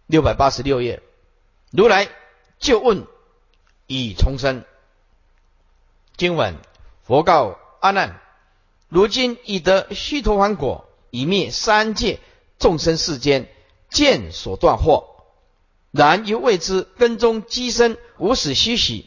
[0.06, 1.02] 六百八十六页，
[1.70, 2.08] 如来
[2.58, 3.06] 就问
[3.86, 4.64] 以重生。
[6.16, 6.56] 经文：
[7.04, 8.20] 佛告阿难：
[8.88, 12.18] 如今已得须陀洹果，以灭三界
[12.58, 13.48] 众生世间
[13.88, 15.06] 见所断惑，
[15.92, 19.06] 然犹未知根中积生，无始虚许，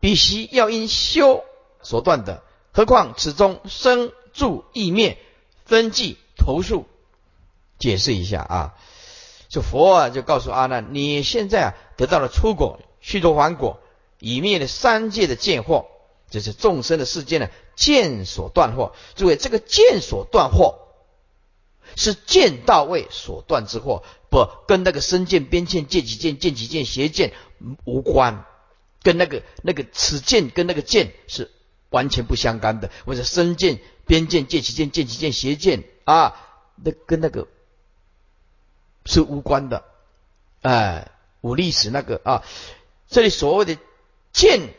[0.00, 1.44] 彼须要因修。
[1.82, 2.42] 所断的，
[2.72, 5.18] 何况此中生住异灭
[5.64, 6.86] 分记投诉，
[7.78, 8.74] 解释一下啊。
[9.48, 13.78] 就佛啊，就告诉阿难，你现在啊得到了出果须陀洹果，
[14.18, 15.84] 以灭了三界的见惑，
[16.28, 18.92] 这是众生的世界呢见所断惑。
[19.14, 20.74] 诸位，这个见所断惑
[21.94, 27.32] 是见到位所断之惑，不跟那个身见、边见、见几见、见几见、邪见
[27.84, 28.44] 无关，
[29.04, 31.52] 跟那个那个此见跟那个见是。
[31.94, 36.34] 完全不相干的，或者身见、边见、见其见、见其见、邪见啊，
[36.74, 37.46] 那跟那个
[39.06, 39.84] 是无关的。
[40.62, 42.42] 哎，无历史那个啊，
[43.06, 43.78] 这里所谓的
[44.32, 44.74] 见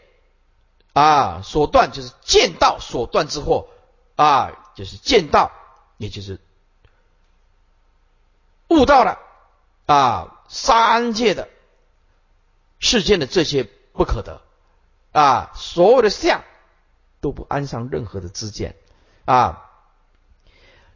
[0.94, 3.70] 啊所断，就是见到所断之祸
[4.18, 5.52] 啊，就是见到，
[5.98, 6.42] 也就是
[8.68, 9.20] 悟到了
[9.86, 11.48] 啊三界的
[12.80, 13.64] 世间的这些
[13.94, 14.42] 不可得
[15.14, 16.44] 啊，所有的相。
[17.26, 18.76] 都不安上任何的知见。
[19.26, 19.72] 啊，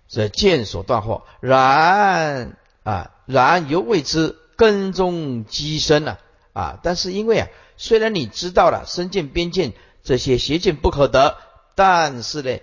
[0.08, 6.20] 这见所断惑，然啊然犹未知根中机身呢
[6.54, 9.74] 啊，但是因为啊，虽然你知道了身见边见
[10.04, 11.36] 这些邪见不可得，
[11.74, 12.60] 但是呢，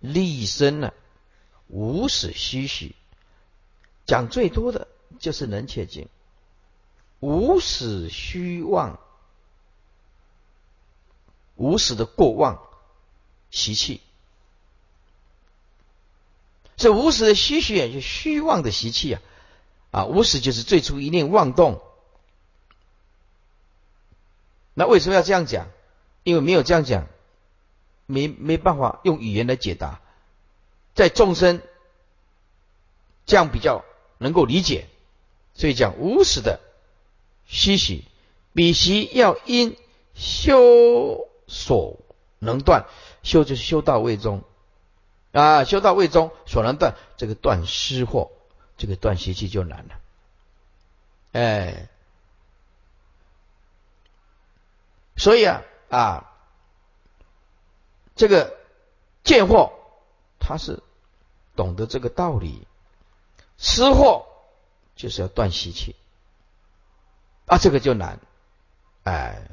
[0.00, 0.94] 立身呢
[1.66, 2.94] 无始虚许，
[4.06, 6.08] 讲最多的就是能切经，
[7.20, 8.98] 无始虚妄。
[11.56, 12.62] 无始的过妄
[13.50, 14.00] 习气，
[16.76, 19.22] 这无始的虚虚啊，就虚妄的习气啊，
[19.90, 21.80] 啊，无始就是最初一念妄动。
[24.74, 25.68] 那为什么要这样讲？
[26.24, 27.06] 因为没有这样讲，
[28.06, 30.00] 没没办法用语言来解答，
[30.94, 31.60] 在众生
[33.26, 33.84] 这样比较
[34.18, 34.86] 能够理解，
[35.54, 36.60] 所以讲无始的
[37.44, 38.04] 虚虚，
[38.54, 39.76] 比其要因
[40.14, 41.28] 修。
[41.52, 42.00] 所
[42.38, 42.86] 能断
[43.22, 44.42] 修就是修到位中
[45.32, 48.30] 啊，修到位中所能断这个断失货，
[48.78, 50.00] 这个断邪气就难了。
[51.32, 51.88] 哎，
[55.16, 56.32] 所以啊啊，
[58.16, 58.56] 这个
[59.22, 59.72] 见货
[60.40, 60.82] 他是
[61.54, 62.66] 懂得这个道理，
[63.58, 64.24] 失货
[64.96, 65.94] 就是要断习气
[67.46, 68.18] 啊，这个就难
[69.04, 69.48] 哎。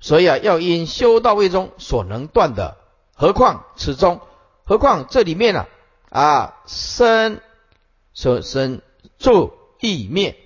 [0.00, 2.76] 所以啊，要因修道位中所能断的，
[3.14, 4.20] 何况此中，
[4.64, 5.66] 何况这里面呢？
[6.10, 7.40] 啊，生、
[8.14, 8.80] 生、生、
[9.18, 10.36] 住、意、灭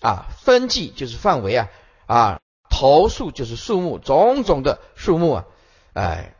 [0.00, 1.68] 啊，分际就是范围啊，
[2.06, 5.44] 啊，头数就是数目，种种的数目啊，
[5.94, 6.34] 哎，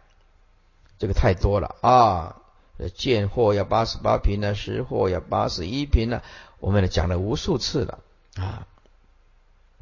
[0.99, 2.37] 这个太多了啊！
[2.95, 6.23] 见货要八十八平呢，识货要八十一平呢，
[6.61, 7.99] 我们讲了无数次了
[8.37, 8.67] 啊，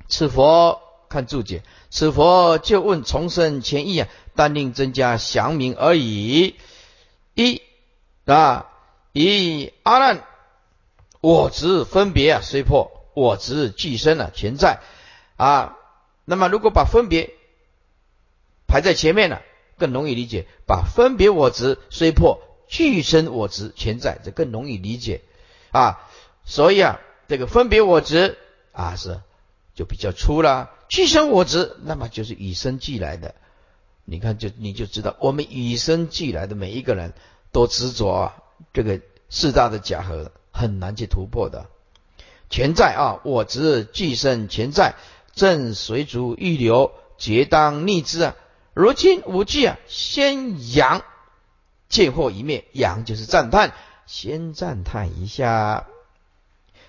[0.08, 0.87] 此佛。
[1.08, 6.56] 看注解，此佛就问重生前意啊，但令增加祥明而已。
[7.34, 7.62] 一
[8.26, 8.66] 啊，
[9.12, 10.24] 一阿难，
[11.20, 14.80] 我执分别啊，虽破，我执俱生了，全在
[15.36, 15.76] 啊。
[16.24, 17.30] 那么如果把分别
[18.66, 19.40] 排在前面了，
[19.78, 20.46] 更容易理解。
[20.66, 25.22] 把分别我执虽破，俱生我执全在，这更容易理解
[25.70, 26.06] 啊。
[26.44, 28.36] 所以啊，这个分别我执
[28.72, 29.20] 啊，是
[29.78, 30.70] 就比较粗了。
[30.88, 33.36] 俱生我执，那么就是与生俱来的。
[34.04, 37.12] 你看，就你就知道，我们与生俱来的每一个人
[37.52, 38.34] 都执着啊，
[38.72, 39.00] 这个
[39.30, 41.66] 四大的假合很难去突破的。
[42.50, 44.96] 全在啊，我执俱生全在，
[45.32, 48.34] 正水主欲流，绝当逆之啊。
[48.74, 51.04] 如今无惧啊，先扬
[51.88, 53.74] 见惑一灭，扬就是赞叹，
[54.06, 55.86] 先赞叹一下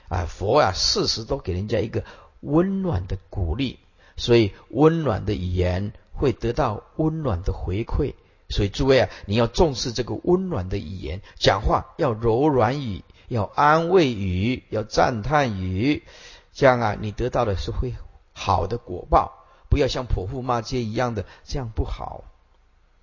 [0.08, 2.04] 啊，佛啊，事实都给人家一个。
[2.42, 3.80] 温暖的鼓励，
[4.18, 8.14] 所以温暖的语言会得到温暖的回馈。
[8.50, 16.04] 所以诸位啊，你要重视这个温暖的语言，讲话要柔软语，要安慰语，要赞叹语，
[16.52, 17.94] 这样啊，你得到的是会
[18.34, 19.34] 好的果报。
[19.70, 22.24] 不要像泼妇骂街一样的，这样不好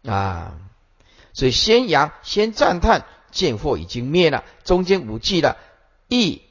[0.05, 0.59] 啊。
[1.33, 5.59] 所以先扬，先赞叹，见货已经灭了，中间无忌了，
[6.09, 6.43] 义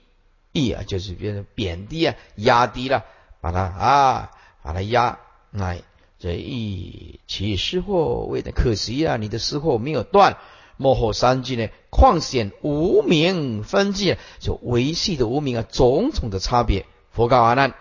[0.55, 3.03] 义啊，就是变成贬低啊，压低了，
[3.41, 4.31] 把它啊，
[4.63, 5.19] 把它压，
[5.51, 5.83] 哎。
[6.17, 9.17] 这一其失货为的可惜啊！
[9.17, 10.37] 你的失货没有断，
[10.77, 11.67] 幕后三句呢？
[11.91, 16.85] 况显无名分际，就维系的无名啊，种种的差别。
[17.11, 17.75] 佛告阿难：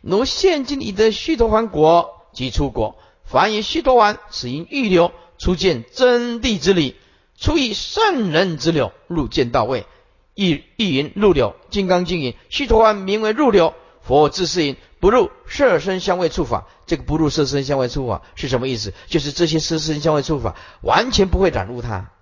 [0.00, 6.96] 如现今已得须陀洹果即出国，凡以须陀洹，此因预流出见真谛之理，
[7.36, 9.86] 出以圣人之流入见到位，
[10.34, 11.56] 亦亦云入流。
[11.70, 13.74] 金刚经云：须陀洹名为入流。
[14.02, 14.76] 佛自是云。
[14.98, 18.94] 不入色身香味触法，这个不入色身香味触法是什么意思？
[19.08, 22.12] 就是这些色身香味触法完全不会染污它，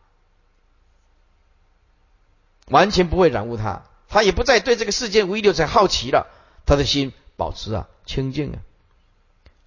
[2.68, 6.28] 完全不会染污它，他也不再对这个世间无一六尘好奇了，
[6.64, 8.60] 他的心保持啊清净啊，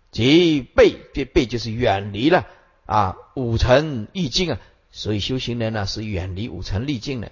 [0.10, 2.48] 即背背背就是远离了
[2.88, 4.60] 啊五尘意境啊，
[4.92, 7.32] 所以修行人呢是远离五尘历境的。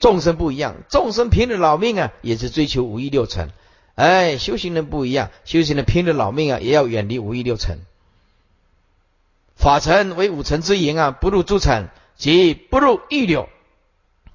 [0.00, 3.50] 众生不一样，众生凭着老命啊，也是追求五欲六尘。
[3.94, 7.78] 哎，修行人不一样，修行人拼了老命啊，也要远离五欲六尘。
[9.56, 13.50] 法尘为五尘之营啊，不入诸尘，即不入意流，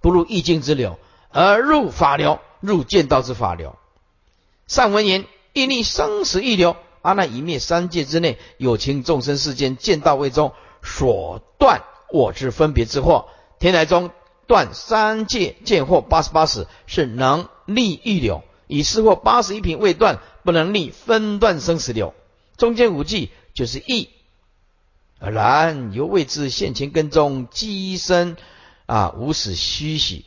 [0.02, 1.00] 不入意境之流，
[1.30, 3.76] 而入法流，入见道之法流。
[4.68, 10.54] 上文言：一逆生死一流，阿难一灭三界之内有情众生世间见道位中
[10.84, 13.26] 所断我之分别之惑，
[13.58, 14.12] 天台中
[14.48, 18.44] 断三界见惑八十八识是能立意流。
[18.68, 22.14] 以四或八十一品未断，不能立分断生死流。
[22.58, 24.10] 中间五句就是义。
[25.20, 28.38] 然由未知现前跟踪机身
[28.86, 30.26] 啊，无始虚喜。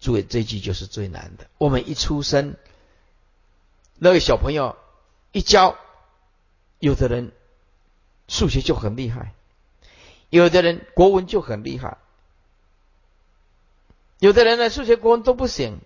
[0.00, 1.46] 诸位，这句就是最难的。
[1.56, 2.56] 我们一出生，
[3.96, 4.76] 那个小朋友
[5.32, 5.76] 一教，
[6.78, 7.32] 有的人
[8.28, 9.32] 数学就很厉害，
[10.28, 11.96] 有的人国文就很厉害，
[14.24, 15.80] 有的人呢数学国文都不行，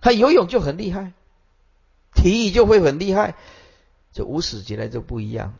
[0.00, 1.12] 他游泳就很厉害。
[2.14, 3.34] 体育就会很厉害，
[4.12, 5.58] 这无始劫来就不一样。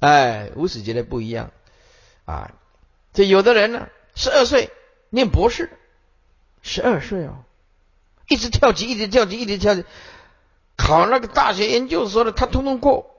[0.00, 1.52] 哎，无始劫来不一样
[2.24, 2.52] 啊！
[3.12, 4.72] 这有的人呢，十二岁
[5.08, 5.70] 念博士，
[6.62, 7.44] 十二岁哦，
[8.28, 9.84] 一直跳级，一直跳级，一直跳级，
[10.76, 13.14] 考那个大学研究所的，他通通过。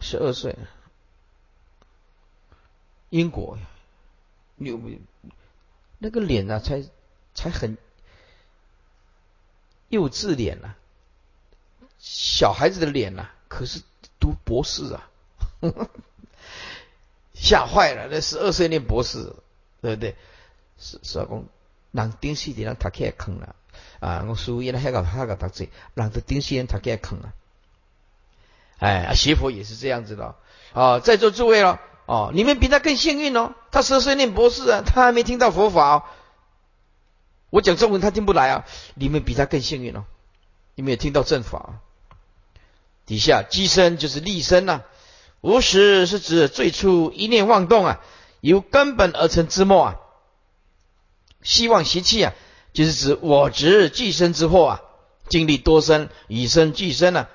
[0.00, 0.54] 十二岁，
[3.08, 3.62] 英国呀，
[4.56, 5.00] 牛逼，
[5.98, 6.84] 那个脸啊，才
[7.34, 7.76] 才很。
[9.88, 10.74] 幼稚脸呐，
[11.98, 13.80] 小孩子的脸呐，可是
[14.18, 15.08] 读博士啊，
[17.32, 18.08] 吓坏了！
[18.10, 19.32] 那十二岁念博士，
[19.80, 20.16] 对不对？
[20.76, 21.46] 十十二公，
[21.92, 23.54] 让顶西的人他开坑了
[24.00, 24.26] 啊！
[24.28, 27.32] 我书原来还个还个读书，让这顶西人他开坑了。
[28.78, 30.34] 哎，学佛也是这样子的
[30.72, 30.98] 啊！
[30.98, 35.96] 在座诸位了哦，你们比他更幸运哦，他十岁念博士啊，他还没听到佛法。
[35.96, 36.02] 哦。
[37.50, 38.64] 我讲中文他听不来啊！
[38.94, 40.04] 你们比他更幸运哦，
[40.74, 41.80] 你们也听到正法。
[43.06, 44.82] 底下机身就是立身呐，
[45.40, 48.00] 无始是指最初一念妄动啊，
[48.40, 49.96] 由根本而成之末啊。
[51.42, 52.34] 希望习气啊，
[52.72, 54.82] 就是指我执寄生之祸啊，
[55.28, 57.28] 经历多生以身寄生啊。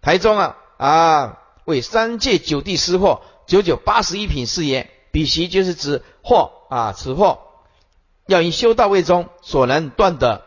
[0.00, 7.40] 台中啊啊，为三界九地失货九九八十一品是也，彼习就是指祸啊，此祸。
[8.26, 10.46] 要以修道位中所能断的。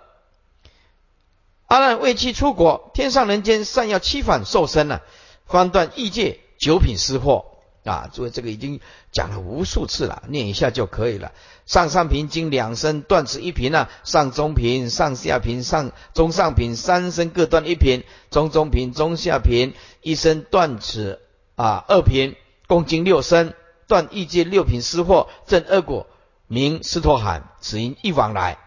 [1.67, 5.01] 阿难为其出国，天上人间善要七反受身呢，
[5.45, 7.45] 方断异界九品失货
[7.83, 8.09] 啊！
[8.11, 8.79] 诸位，这个已经
[9.11, 11.31] 讲了无数次了，念一下就可以了。
[11.67, 21.21] 上上品经两声断此一品啊，上中品、上下品、上中上品三声各断一品，中中品、中下品一声断此
[21.55, 22.35] 啊二品，
[22.67, 23.53] 共经六声
[23.87, 26.07] 断异界六品失货正二果。
[26.47, 28.59] 名斯陀罕，此因一往来，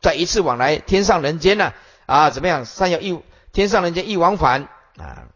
[0.00, 1.74] 在一次往来天上人间呢
[2.06, 2.64] 啊，怎么样？
[2.64, 3.20] 三有一
[3.52, 5.28] 天上人间一往返啊，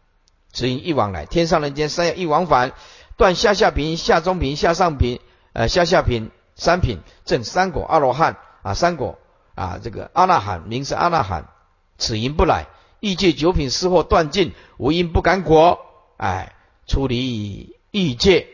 [0.51, 2.71] 此因一往来天上人间三有一往返，
[3.15, 5.21] 断下下品、下中品、下上品，
[5.53, 9.19] 呃下下品三品正三果阿罗汉啊，三果
[9.53, 11.45] 啊，这个阿那罕名是阿那罕，
[11.99, 12.65] 此因不来，
[13.01, 15.77] 欲界九品失货断尽，无因不敢果，
[16.17, 16.55] 哎，
[16.87, 18.47] 出离欲界，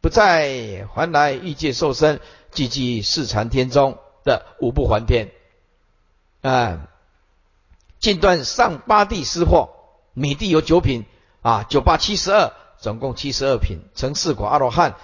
[0.00, 2.20] 不再还来欲界受身。
[2.52, 5.30] 寂寂四禅天中的五不还天
[6.42, 6.88] 啊，
[8.00, 9.70] 尽断上八地失货，
[10.14, 11.04] 米地有九品
[11.42, 14.96] 啊，九八七十二，总共七十二品，成四果阿罗汉。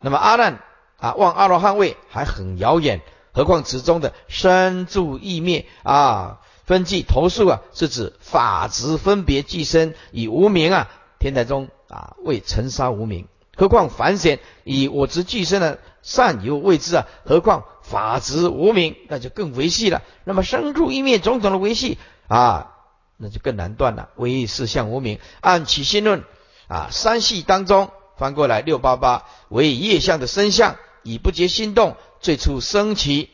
[0.00, 0.58] 那么阿难
[0.98, 20.02] 啊，望阿罗汉位还很遥远，何况此中的生住意灭啊，分际投诉啊，是指法执分别寄生以无名啊，天台中啊为尘沙无名，何况凡显以我执俱生的善有未知啊，何况法执无名，那就更维系了。
[20.24, 22.74] 那么生住一灭种种的维系啊，
[23.16, 24.08] 那就更难断了。
[24.16, 26.24] 唯四相无名，按起心论
[26.66, 27.90] 啊，三系当中。
[28.16, 33.28] 翻过来六八八为业相的生相，以不觉心动，最初生起。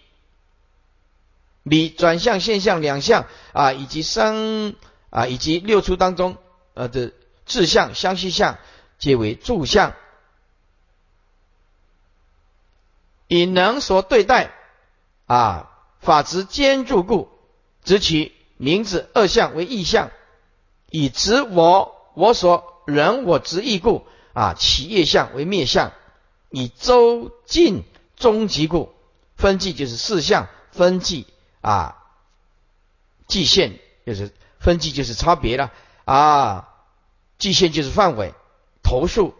[1.62, 4.74] 你转向现象两项啊，以及生
[5.10, 6.38] 啊，以及六出当中
[6.72, 7.12] 呃的
[7.50, 8.56] 志相、相续相，
[8.98, 9.92] 皆为住相。
[13.26, 14.52] 以能所对待
[15.26, 15.68] 啊，
[16.00, 17.28] 法执兼住故，
[17.82, 20.10] 执取名字二相为异相，
[20.88, 24.06] 以执我我所人我执异故。
[24.32, 25.90] 啊，起业相为灭相，
[26.50, 27.82] 以周尽
[28.14, 28.94] 终极故，
[29.36, 31.26] 分际就是四相分际
[31.60, 31.96] 啊，
[33.26, 35.72] 际线就是分际就是差别了
[36.04, 36.69] 啊，
[37.40, 38.32] 际线就是范围，
[38.84, 39.34] 头数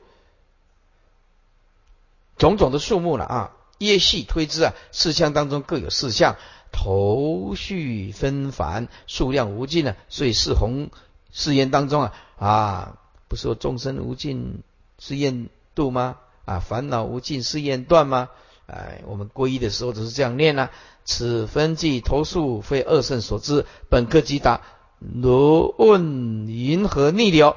[2.37, 6.35] 种种的数目了啊，耶系推之啊，四项当中各有四项，
[6.73, 10.91] 头绪纷繁，数量无尽啊，所以四弘
[11.31, 12.99] 四言当中啊啊，
[13.29, 14.65] 不是说众生无尽。
[15.03, 16.19] 是厌度吗？
[16.45, 18.29] 啊，烦恼无尽是厌断吗？
[18.67, 20.71] 哎，我们皈依的时候都是这样念啊。
[21.07, 24.61] 此分际投数非二圣所知，本科即答。
[24.99, 27.57] 如问云何逆流？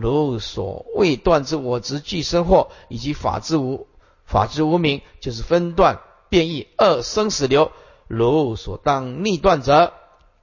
[0.00, 3.88] 如所未断之我执俱生祸，以及法之无
[4.24, 7.72] 法之无名，就是分断变异二生死流。
[8.06, 9.92] 如所当逆断者，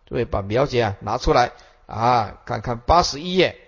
[0.10, 1.54] 各位把描解啊拿出来
[1.86, 3.62] 啊，看看八十一页。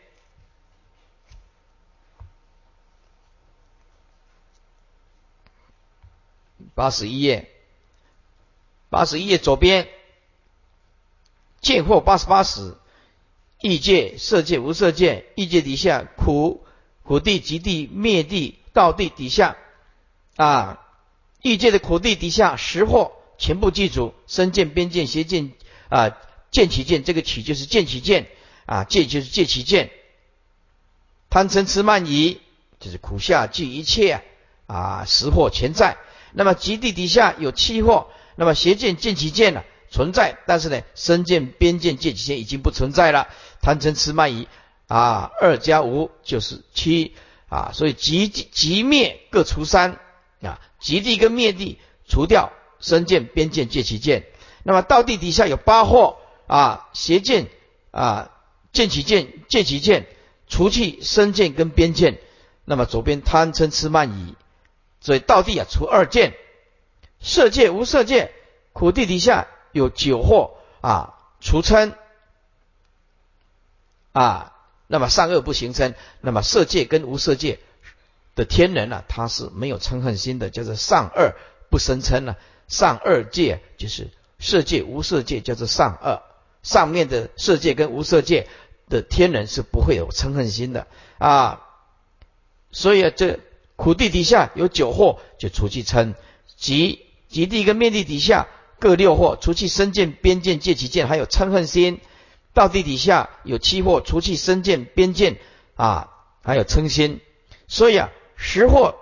[6.76, 7.50] 八十一页，
[8.90, 9.88] 八十一页左边，
[11.62, 12.76] 见惑八十八时，
[13.60, 16.66] 异界、色界、无色界，异界底下苦
[17.04, 19.58] 苦地、极地、灭地、道地底下
[20.36, 20.80] 啊，
[21.42, 25.54] 异界的苦地底下识货全部记住，身见、边见、邪见
[25.90, 26.18] 啊，
[26.52, 28.28] 见其见，这个起就是见其见
[28.66, 29.90] 啊，见就是见其见，
[31.30, 32.40] 贪嗔痴慢疑
[32.80, 34.22] 就是苦下具一切
[34.68, 35.98] 啊，识货全在。
[36.34, 43.28] 那么极地底下有七货，那么邪见见其见了存在，但是呢，身见边见见其见已经不存在了。
[43.62, 44.48] 贪嗔痴慢疑
[44.88, 47.16] 啊，二加五就是七
[47.50, 50.00] 啊，所以极极灭各除三
[50.42, 54.26] 啊，极地跟灭地除掉身见边见见其见。
[54.64, 56.18] 那么道地底下有八惑
[56.48, 57.48] 啊，邪见
[57.92, 58.32] 啊
[58.72, 60.06] 见其见见其见，
[60.48, 62.20] 除去身见跟边见。
[62.66, 64.36] 那么左边贪嗔痴慢疑。
[65.00, 66.34] 所以道地啊，除二见，
[67.22, 68.32] 色界无色界，
[68.74, 69.48] 苦地底下
[69.78, 70.52] 有九惑
[70.82, 71.94] 啊，除嗔
[74.12, 74.54] 啊，
[74.88, 77.60] 那么善恶不形成，那么色界跟无色界
[78.36, 81.34] 的天人呢，他是没有嗔恨心的，叫做善恶
[81.70, 82.36] 不生嗔呢。
[82.68, 84.10] 善恶界就是
[84.40, 86.22] 色界无色界，叫做善恶。
[86.64, 88.48] 上面的色界跟无色界
[88.90, 91.62] 的天人是不会有嗔恨心的啊，
[92.72, 93.40] 所以啊这。
[93.80, 96.16] 苦地底下有九惑，就除去嗔；
[96.56, 98.48] 极极地跟灭地底下
[98.80, 101.98] 各六惑，除去身见、边见、戒其见，还有嗔恨心；
[102.54, 105.38] 到地底下有七惑，除去身见、边见
[105.76, 106.10] 啊，
[106.44, 107.20] 还有嗔心。
[107.68, 108.96] 所以啊，十惑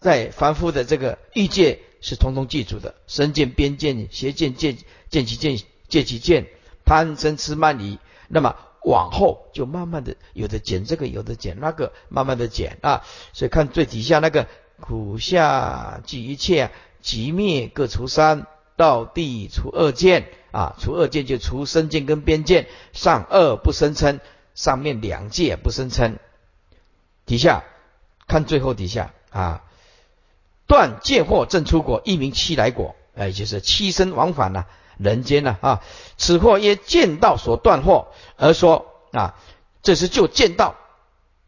[0.00, 4.78] 在凡夫的这个欲界是通通记住的：身见、边见、邪见、见
[5.10, 5.58] 见其见、
[5.88, 6.46] 戒其见、
[6.84, 7.98] 贪嗔痴慢疑。
[8.28, 8.56] 那么。
[8.84, 13.04] 往后就慢慢的有的减这个，有的减那个，慢慢的减啊。
[13.34, 14.46] 所以看最底下那个
[14.80, 16.70] 苦下即一切，
[17.02, 18.46] 即灭各除三，
[18.78, 24.20] 到地除二见啊，除二见就除身见跟边见，上二不生嗔，
[24.54, 26.14] 上面两界不生嗔。
[27.26, 27.64] 底下
[28.28, 29.64] 看最后底下啊，
[30.68, 34.64] 断见惑正出果，一名七来果，哎，就是七生往返呐。
[34.96, 35.82] 人间呐啊，
[36.16, 38.06] 此惑曰见道所断惑，
[38.36, 39.34] 而说啊，
[39.82, 40.76] 这是就见道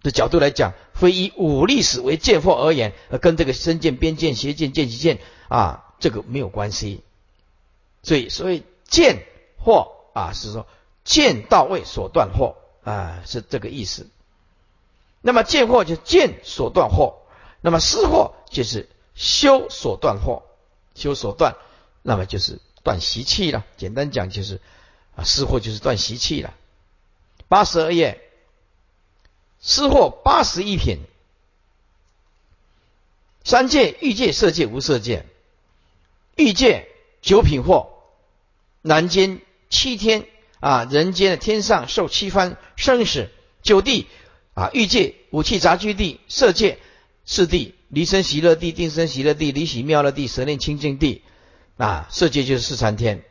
[0.03, 5.18] 的角度来讲，非以武力史为见惑而言，而跟这个身见、边见、邪见、见其见
[5.49, 7.03] 啊，这个没有关系。
[8.03, 9.25] 所以，所以见
[9.65, 10.67] 惑啊，是说
[11.05, 14.09] 见到位所断惑啊，是这个意思。
[15.21, 17.15] 那么见惑就见所断惑，
[17.61, 20.43] 那么失惑就是修所断惑，
[20.95, 21.57] 修所断，
[22.03, 22.61] 那么就是。
[22.83, 24.59] 断习气了，简单讲就是，
[25.15, 26.55] 啊，失货就是断习气了。
[27.47, 28.23] 八十二页，
[29.61, 31.01] 失货八十一品。
[33.45, 35.27] 三界欲界、色界、无色界。
[36.37, 36.89] 欲界
[37.21, 37.91] 九品货，
[38.83, 40.27] 南间七天
[40.61, 43.29] 啊，人间的天上受七番生死。
[43.62, 44.07] 九地
[44.55, 46.79] 啊，欲界五气杂居地，色界
[47.27, 51.23] 四地，离生喜乐地、定生喜乐地、离喜妙乐地、舍念清净地
[51.77, 53.23] 啊，色界就是四禅天。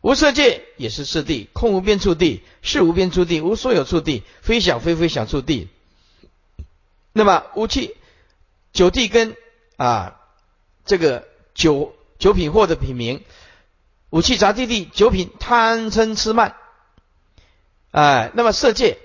[0.00, 5.68] 无色界也是四地，空无边处地，是无边处地，无所有处地，非想非非想处地。
[7.12, 7.96] 那么无气
[8.72, 9.36] 九地跟
[9.76, 10.20] 啊
[10.84, 13.24] 这个九九品货的品名，
[14.10, 16.54] 武器杂地地九品贪嗔痴慢，
[17.90, 18.98] 哎，那么色界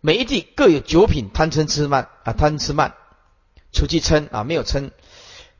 [0.00, 2.94] 每一地各有九品贪嗔痴慢啊贪吃慢，
[3.72, 4.90] 除去嗔啊没有嗔，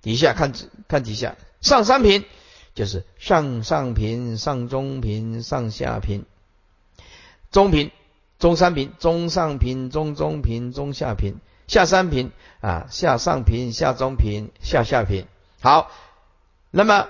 [0.01, 0.55] 底下看
[0.89, 1.37] 看底下。
[1.61, 2.25] 上三品。
[2.73, 6.25] 就是上上品、上中品、上下品、
[7.51, 7.91] 中品、
[8.39, 12.31] 中三品、中上品、中中品、中下品、下三品
[12.61, 15.27] 啊，下上品、下中品、下下品。
[15.61, 15.91] 好，
[16.71, 17.09] 那么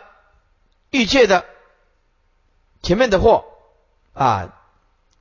[0.90, 1.44] 欲界的
[2.82, 3.44] 前面的货
[4.12, 4.54] 啊，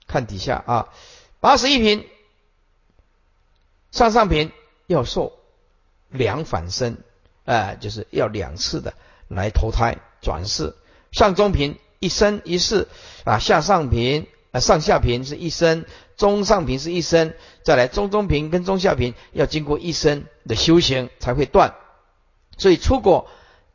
[0.08, 0.90] 看底下啊，
[1.40, 2.08] 八十一品
[3.92, 4.52] 上上品
[4.88, 5.34] 要受
[6.10, 7.04] 两反身，
[7.46, 8.94] 啊，就是要两次的
[9.28, 9.98] 来投胎。
[10.22, 10.76] 转世
[11.14, 12.90] 上中品一生一世
[13.24, 15.86] 啊，下上品啊上下品是一生，
[16.18, 17.34] 中上品是一生，
[17.64, 21.74] 再来中中品跟中下品要经过一生的修行才会断，
[22.58, 23.30] 所以出国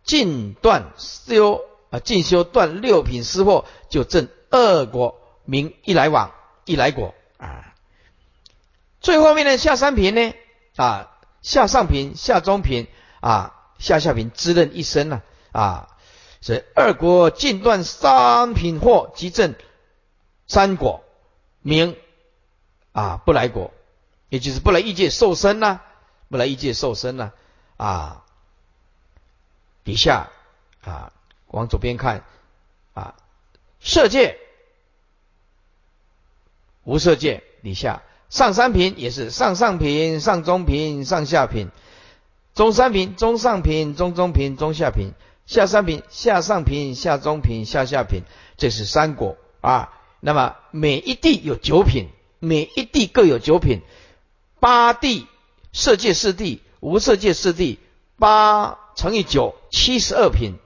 [0.05, 6.33] 尽断修啊进修断六品失货就证二果名一来往
[6.65, 7.75] 一来果啊，
[9.01, 10.35] 最后面的下三品呢
[10.77, 11.11] 啊
[11.43, 12.87] 下上品下中品
[13.21, 15.89] 啊下下品滋润一生呢啊。
[16.41, 19.55] 是二国尽断三品货，即证
[20.47, 21.03] 三果
[21.63, 21.97] 名
[22.93, 23.73] 啊不来果，
[24.29, 25.81] 也就是不来异界受身呐，
[26.29, 27.33] 不来异界受身呐
[27.79, 28.24] 啊。
[29.85, 30.31] 底下
[30.83, 31.13] 啊
[31.47, 32.25] 往左边看
[32.95, 33.15] 啊
[33.81, 34.39] 色界
[36.83, 41.71] 无色界，底下上三品也是上上品、上中品、上下品，
[42.55, 45.13] 中三品、中上品、中中品、中下品。
[45.47, 48.23] 下三品、下上品、下中品、下下品，
[48.57, 49.93] 这是三果啊。
[50.21, 52.09] 那么每一地有九品，
[52.39, 53.83] 每一地各有九品。
[54.59, 55.27] 八地
[55.75, 57.79] 色界四地，无色界四地，
[58.19, 60.59] 八乘以九，七十二品。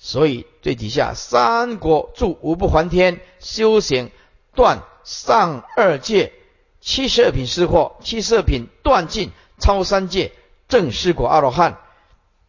[0.00, 4.12] 所以最底下三果住无不还天，修行
[4.54, 6.32] 断上二界，
[6.80, 10.30] 七十二品失货，七十二品断尽超三界，
[10.68, 11.78] 正失果阿罗汉。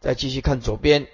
[0.00, 1.08] 再继续看左边。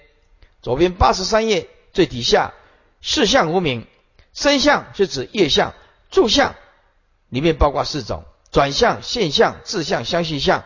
[0.60, 2.52] 左边八十三页最底下，
[3.00, 3.86] 四相无名，
[4.34, 5.72] 身相是指业相，
[6.10, 6.54] 住相
[7.30, 10.64] 里面包括四种：转向、现象、自相、相续相。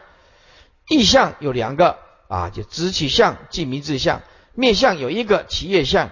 [0.88, 1.98] 意相有两个
[2.30, 4.20] 啊，就直起相、即名自相；
[4.54, 6.10] 面相有一个，起业相。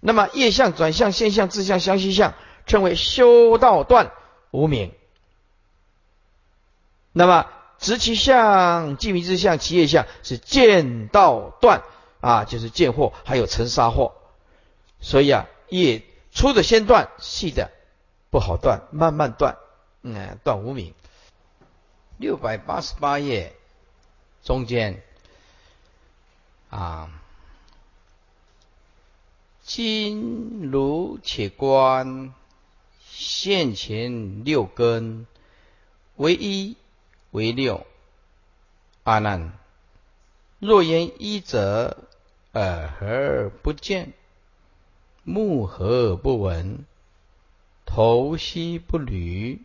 [0.00, 2.34] 那么业相、转向、现象、自相、相续相
[2.66, 4.10] 称为修道断
[4.50, 4.92] 无名。
[7.12, 7.46] 那么
[7.78, 11.82] 直起相、即名自相、起业相是见道断。
[12.20, 14.14] 啊，就是见货，还有尘沙货，
[14.98, 16.02] 所以啊，业
[16.32, 17.70] 粗的先断，细的
[18.30, 19.58] 不好断，慢慢断，
[20.00, 20.94] 嗯，断无名。
[22.16, 23.54] 六百八十八页
[24.42, 25.02] 中间
[26.74, 27.08] 啊，
[29.62, 32.34] 今如且观
[33.10, 35.26] 现前六根，
[36.16, 36.76] 为一
[37.30, 37.86] 为六，
[39.04, 39.52] 阿难，
[40.58, 41.96] 若言一者。
[42.56, 44.12] 耳而不见，
[45.24, 46.84] 目而不闻，
[47.84, 49.60] 头息不履，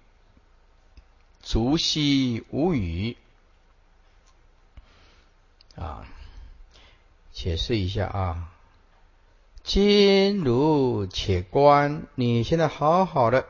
[1.43, 3.15] 足息无语。
[5.75, 6.07] 啊，
[7.41, 8.51] 解释一下啊。
[9.63, 13.45] 今如且观，你现在好好的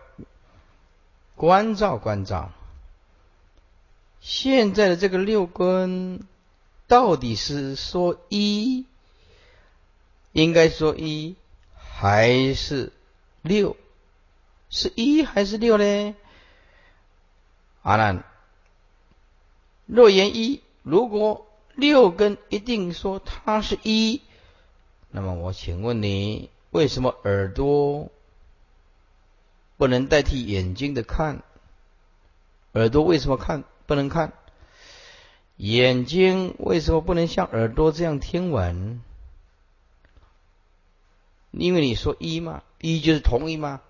[1.36, 2.52] 关照关照，
[4.22, 6.24] 现在的这个六根
[6.86, 8.86] 到底是说一？
[10.34, 11.36] 应该说一
[11.74, 12.94] 还是
[13.42, 13.76] 六？
[14.70, 16.16] 是一还是六呢？
[17.82, 18.24] 阿难，
[19.88, 21.48] 若言一，如果
[21.80, 24.22] 六根一定说它是一，
[25.10, 28.10] 那么我请问你，为什么耳朵
[29.78, 31.42] 不能代替眼睛的看？
[32.74, 34.34] 耳朵为什么看不能看？
[35.58, 39.02] 眼睛为什么不能像耳朵这样听闻？
[41.52, 43.82] 因为你说一嘛，一就是同一吗？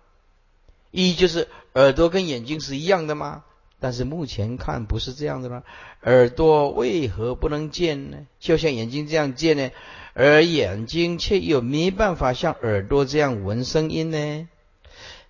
[0.92, 3.44] 一就是耳朵跟眼睛是一样的吗？
[3.80, 5.64] 但是目前看不是这样的了。
[6.04, 8.18] 耳朵为何不能见呢？
[8.40, 9.72] 就像眼睛这样见呢？
[10.14, 14.50] 而眼睛却又没办法像耳朵这样闻声音呢？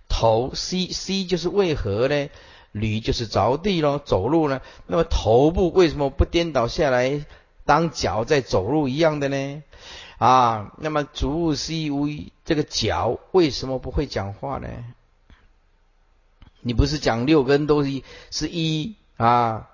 [0.07, 2.29] 头 C C 就是为何呢？
[2.71, 4.61] 驴就是着地咯，走路呢？
[4.87, 7.25] 那么头部为什么不颠倒下来
[7.65, 9.63] 当脚在走路一样的呢？
[10.17, 12.07] 啊，那么足 C 无
[12.45, 14.67] 这个脚为什么不会讲话呢？
[16.61, 19.69] 你不是讲六根都是是一啊？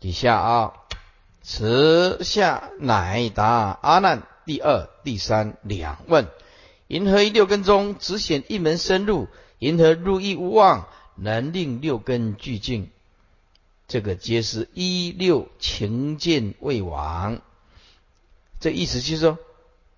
[0.00, 0.72] 底下啊，
[1.42, 6.26] 持下乃答阿难第二、第三两问：
[6.86, 9.28] 银河一六根中只显一门深入，
[9.58, 12.90] 银河入意无望，能令六根俱净。
[13.88, 17.42] 这个皆是一六情见未亡。
[18.58, 19.38] 这意思就是说，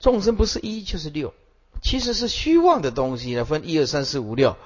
[0.00, 1.32] 众生不是一就是六。
[1.82, 4.56] 其实是虚妄的东西呢，分一二三四五六，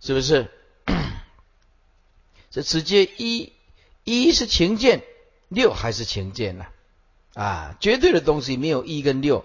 [0.00, 0.48] 是不是？
[2.50, 3.52] 这直接一
[4.04, 5.02] 一是情见，
[5.48, 6.66] 六还是情见呢？
[7.34, 9.44] 啊，绝对的东西没有一跟六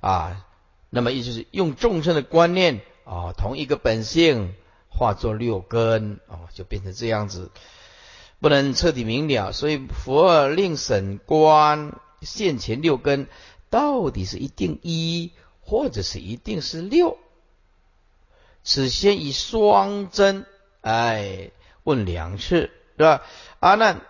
[0.00, 0.46] 啊。
[0.88, 4.54] 那么也就是用众生的观念啊，同一个本性
[4.88, 7.50] 化作六根哦，就变成这样子，
[8.40, 9.50] 不能彻底明了。
[9.50, 13.26] 所以佛令审观现前六根
[13.68, 15.32] 到底是一定一。
[15.66, 17.18] 或者是一定是六，
[18.62, 20.46] 此先以双针，
[20.80, 21.50] 哎，
[21.82, 23.22] 问两次，对吧？
[23.58, 24.00] 阿难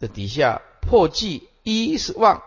[0.00, 2.42] 的底下破记一是妄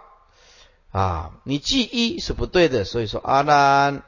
[0.91, 4.03] 啊，你记一是不对的，所以说阿难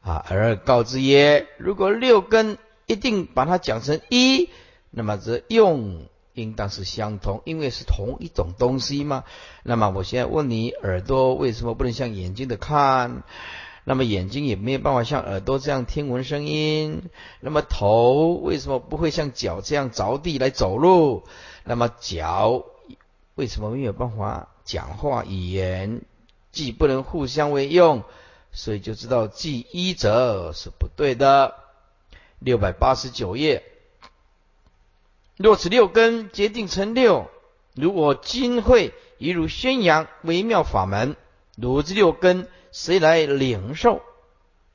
[0.00, 4.48] 啊，而告之曰：如果六根一定把它讲成一，
[4.90, 9.24] 那么这用应当是相同，因为是同一种东西嘛。
[9.62, 13.22] 那么我现在问你，耳朵为什么不能像眼睛的看？
[13.84, 17.10] 那么眼睛也没有办法像耳朵这样听闻声音，
[17.40, 21.24] 那么头为什么不会像脚这样着地来走路？
[21.64, 22.64] 那么脚
[23.34, 26.02] 为什么没有办法讲话语言？
[26.52, 28.04] 既不能互相为用，
[28.52, 31.54] 所以就知道记一则是不对的。
[32.38, 33.64] 六百八十九页，
[35.36, 37.30] 若此六根决定成六，
[37.74, 41.16] 如我今会一如宣扬微妙法门，
[41.56, 42.48] 如之六根。
[42.72, 44.02] 谁来领受？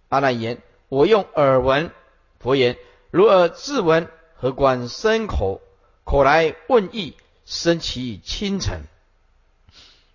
[0.08, 1.92] 阿难言：我用耳闻。
[2.40, 2.78] 佛言：
[3.12, 5.60] 如耳自闻，何关身口？
[6.06, 8.84] 口来问意，生其清晨。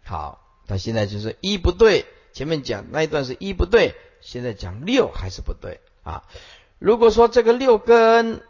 [0.05, 2.07] 好，他现在就是一不对。
[2.33, 6.22] 前面讲那一段是一不对，现在讲六还是不对啊？
[6.78, 8.41] 如果说这个六根，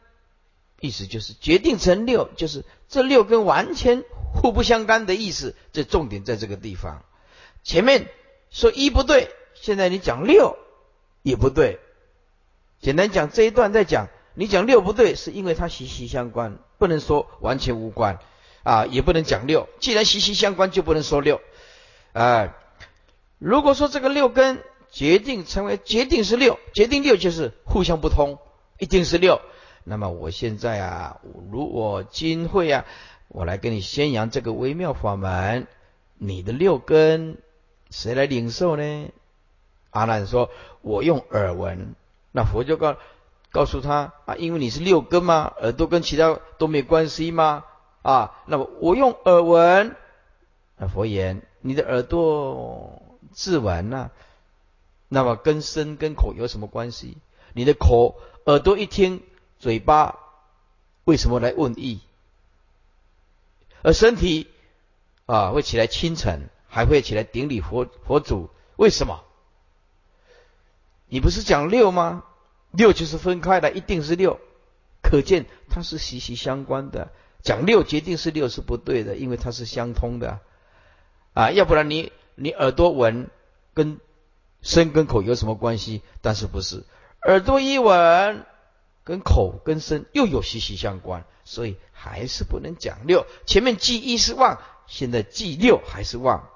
[0.78, 4.04] 意思就是决定成六，就是这六根完全
[4.34, 5.56] 互不相干的意思。
[5.72, 7.02] 这重点在这个地方。
[7.64, 8.08] 前面。
[8.52, 10.56] 说一不对，现在你讲六
[11.22, 11.80] 也不对。
[12.80, 18.18] 简单讲这一段在讲，你讲六不对，是因为它息息相关，不能说完全无关
[18.62, 19.68] 啊，也不能讲六。
[19.80, 21.40] 既然息息相关，就不能说六。
[22.12, 22.52] 哎，
[23.38, 28.38] 如果说这个六根决定成为决定是六，决定六就是互相不通，
[28.78, 29.40] 一定是六。
[29.84, 32.84] 那么我现在啊，如我今会啊，
[33.28, 35.66] 我来跟你宣扬这个微妙法门，
[36.18, 37.38] 你的六根。
[37.92, 39.10] 谁来领受呢？
[39.90, 41.94] 阿难说：“我用耳闻。”
[42.32, 42.96] 那佛就告
[43.50, 47.64] 告诉他：“啊，因为你是六根嘛，耳朵跟其他都没关系吗？
[48.00, 49.94] 啊，那么我用耳闻。”
[50.78, 54.10] 那佛言：“你的耳朵自闻呐，
[55.08, 57.18] 那么跟身跟口有什么关系？
[57.52, 59.22] 你的口耳朵一听，
[59.58, 60.18] 嘴巴
[61.04, 62.00] 为什么来问意？
[63.82, 64.48] 而身体
[65.26, 68.48] 啊会起来清晨。”还会起来顶礼佛佛祖？
[68.76, 69.22] 为什么？
[71.06, 72.24] 你不是讲六吗？
[72.70, 74.40] 六就是分开的，一定是六。
[75.02, 77.12] 可见它是息息相关的。
[77.42, 80.40] 讲六决定是六是不对的，因为它是相通的
[81.34, 81.50] 啊。
[81.50, 83.28] 要不然你你耳朵闻
[83.74, 84.00] 跟
[84.62, 86.00] 身跟口有什么关系？
[86.22, 86.84] 但是不是
[87.26, 88.46] 耳朵一闻
[89.04, 93.26] 跟口跟身又有息息相关，所以还是不能讲六。
[93.44, 96.48] 前面记一是忘，现在记六还是忘。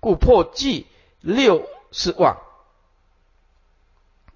[0.00, 0.86] 故破记
[1.20, 2.38] 六是妄，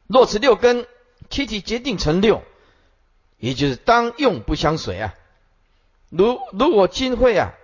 [0.07, 0.87] 若此六根
[1.31, 2.43] 七体决定成六，
[3.39, 5.15] 也就是当用不相随啊。
[6.11, 7.55] 如如我今会啊，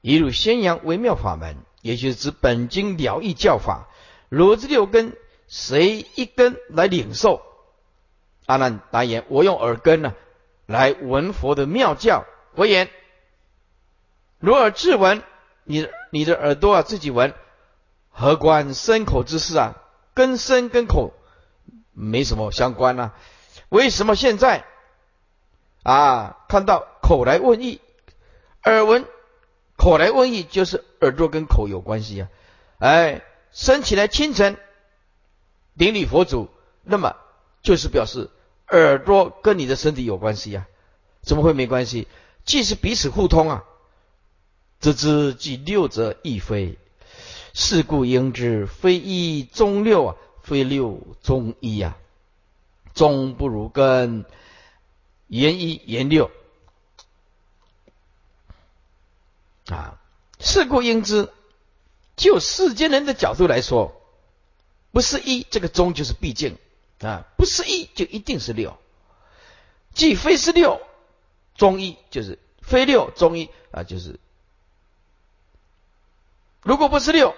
[0.00, 3.88] 一入宣扬微妙法门，也就是指本经了义教法。
[4.28, 5.16] 如这六根
[5.46, 7.42] 谁一根来领受？
[8.46, 10.14] 阿难答言：我用耳根呢，
[10.66, 12.24] 来闻佛的妙教。
[12.56, 12.90] 佛言：
[14.40, 15.22] 如耳自闻。
[15.68, 17.34] 你你的耳朵啊，自己闻，
[18.08, 19.76] 何关身口之事啊？
[20.14, 21.12] 跟身跟口
[21.92, 23.14] 没什么相关啊。
[23.68, 24.64] 为什么现在
[25.82, 27.82] 啊看到口来问意，
[28.64, 29.04] 耳闻
[29.76, 32.28] 口来问意，就是耳朵跟口有关系啊？
[32.78, 34.56] 哎，升起来清晨
[35.76, 36.48] 顶礼佛祖，
[36.82, 37.14] 那么
[37.60, 38.30] 就是表示
[38.68, 40.66] 耳朵跟你的身体有关系呀？
[41.20, 42.08] 怎么会没关系？
[42.46, 43.64] 既是彼此互通啊，
[44.80, 46.78] 知之即六则亦非，
[47.54, 51.96] 是故应知非一中六啊，非六中一呀。
[52.94, 54.24] 中不如根，
[55.26, 56.30] 言一言六
[59.66, 60.00] 啊。
[60.38, 61.30] 是故应知，
[62.16, 64.00] 就世间人的角度来说，
[64.92, 66.58] 不是一这个中就是毕竟
[67.00, 68.78] 啊，不是一就一定是六，
[69.94, 70.80] 既非是六。
[71.54, 74.20] 中医就是非六中医啊，就是
[76.66, 77.36] 如果不是六，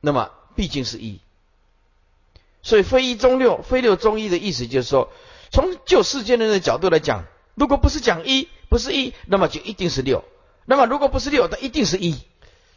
[0.00, 1.20] 那么毕竟是一。
[2.60, 5.12] 所以非一中六，非六中一的意思就是说，
[5.52, 10.24] 从就世间人的角度来讲，如果不是讲一，不是一，那么就一定是六。
[10.64, 12.18] 那么如果不是六，那一定是一。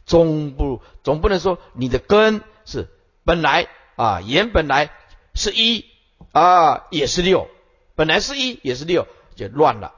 [0.05, 2.87] 总不总不能说你的根是
[3.25, 4.91] 本来啊，原本来
[5.33, 5.85] 是一
[6.31, 7.49] 啊，也是六，
[7.95, 9.95] 本来是一也是六，就乱了。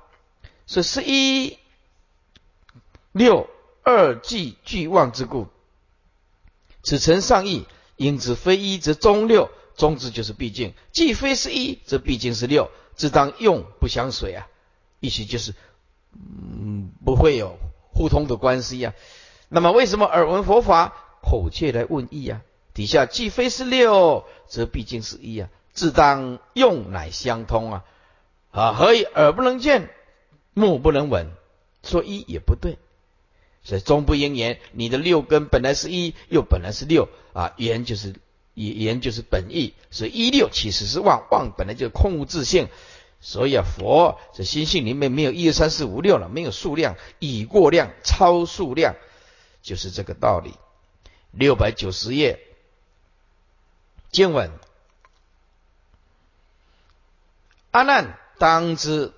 [0.66, 1.58] 所以是一
[3.12, 3.50] 六
[3.84, 5.48] 二既俱忘之故，
[6.90, 7.68] 此诚上义。
[7.96, 14.48] 因之非一则中六，中之就是毕竟；既非是一，则毕竟是六，自当用不相随啊。
[15.02, 15.54] 意思就是，
[16.14, 17.58] 嗯，不会有
[17.94, 18.94] 互通的关系呀。
[19.50, 22.42] 那么为什么耳闻佛法，口切来问义啊？
[22.74, 27.84] 底下既非是六，则毕竟是一啊，自当用乃相通啊。
[28.52, 29.90] 啊，何以耳不能见？
[30.54, 31.32] 目不能闻，
[31.84, 32.78] 说一也不对，
[33.64, 34.60] 所以中不应言。
[34.72, 38.16] 你的六根本来是一，又本来是六啊，言就是
[38.54, 42.68] 言就是本意，所以一六其实是妄，妄本来就空无自性，
[43.22, 48.96] 所以啊，佛这心性里面没有一二三四五六了，没有数量，已过量，超数量，
[49.62, 50.54] 就是这个道理。
[51.32, 52.40] 六百九十页
[54.12, 54.52] 经文，
[57.72, 59.14] 阿难当知。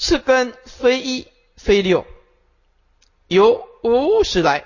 [0.00, 1.26] 是根非一
[1.56, 2.06] 非六，
[3.28, 4.64] 由无始来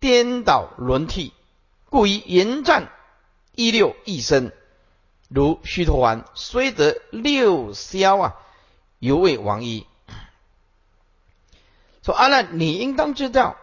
[0.00, 1.32] 颠倒轮替，
[1.90, 2.90] 故以言战
[3.54, 4.52] 一六一生。
[5.28, 8.36] 如须陀洹虽得六消啊，
[8.98, 9.86] 犹未亡一。
[12.02, 13.56] 说阿难，你应当知道，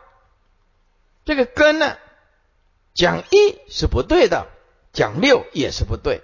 [1.25, 1.97] 这个根呢，
[2.93, 4.47] 讲一是不对的，
[4.93, 6.21] 讲六也是不对，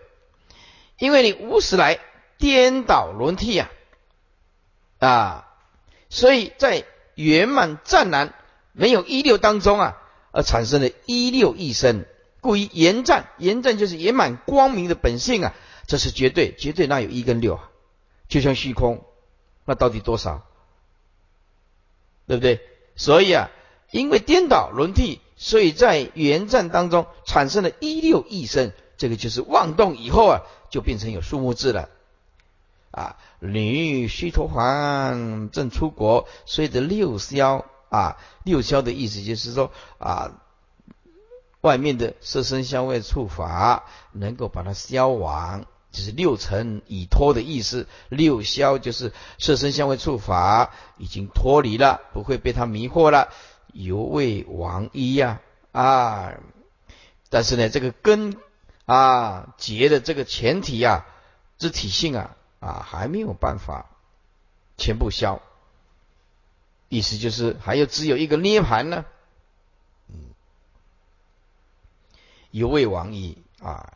[1.00, 2.00] 因为你无始来
[2.38, 3.72] 颠倒轮替啊。
[5.00, 5.50] 啊，
[6.10, 6.86] 所以在
[7.16, 8.34] 圆满湛然
[8.72, 9.98] 没有一六当中啊，
[10.32, 12.06] 而产生了一六一生，
[12.42, 15.54] 故于圆湛，圆湛就是圆满光明的本性啊，
[15.88, 17.70] 这是绝对，绝对那有一跟六啊，
[18.28, 19.04] 就像虚空，
[19.66, 20.46] 那到底多少？
[22.26, 22.62] 对不对？
[22.96, 23.52] 所以啊，
[23.92, 31.90] 因为颠倒轮替，所以在圆湛当中产生了一六一生，这个就是妄动以后啊，就变成有数目字了。
[32.94, 40.34] 啊，女须陀洹正出国，虽得六消啊，六消的意思就是说啊，
[41.62, 47.88] 外面的色身香味触法能够把它消亡，就是六尘已脱的意思。
[48.10, 53.30] 六消就是色身香味触法已经脱离了，不会被它迷惑了，
[53.74, 55.42] 犹未亡一呀
[55.72, 56.34] 啊！
[57.32, 58.38] 但是呢，这个根
[58.86, 61.08] 啊结的这个前提呀，
[61.58, 62.36] 之体性啊。
[62.64, 63.90] 啊，还没有办法
[64.78, 65.42] 全部消，
[66.88, 69.04] 意思就是还有只有一个涅盘呢，
[70.08, 70.16] 嗯，
[72.52, 73.94] 犹未亡矣啊。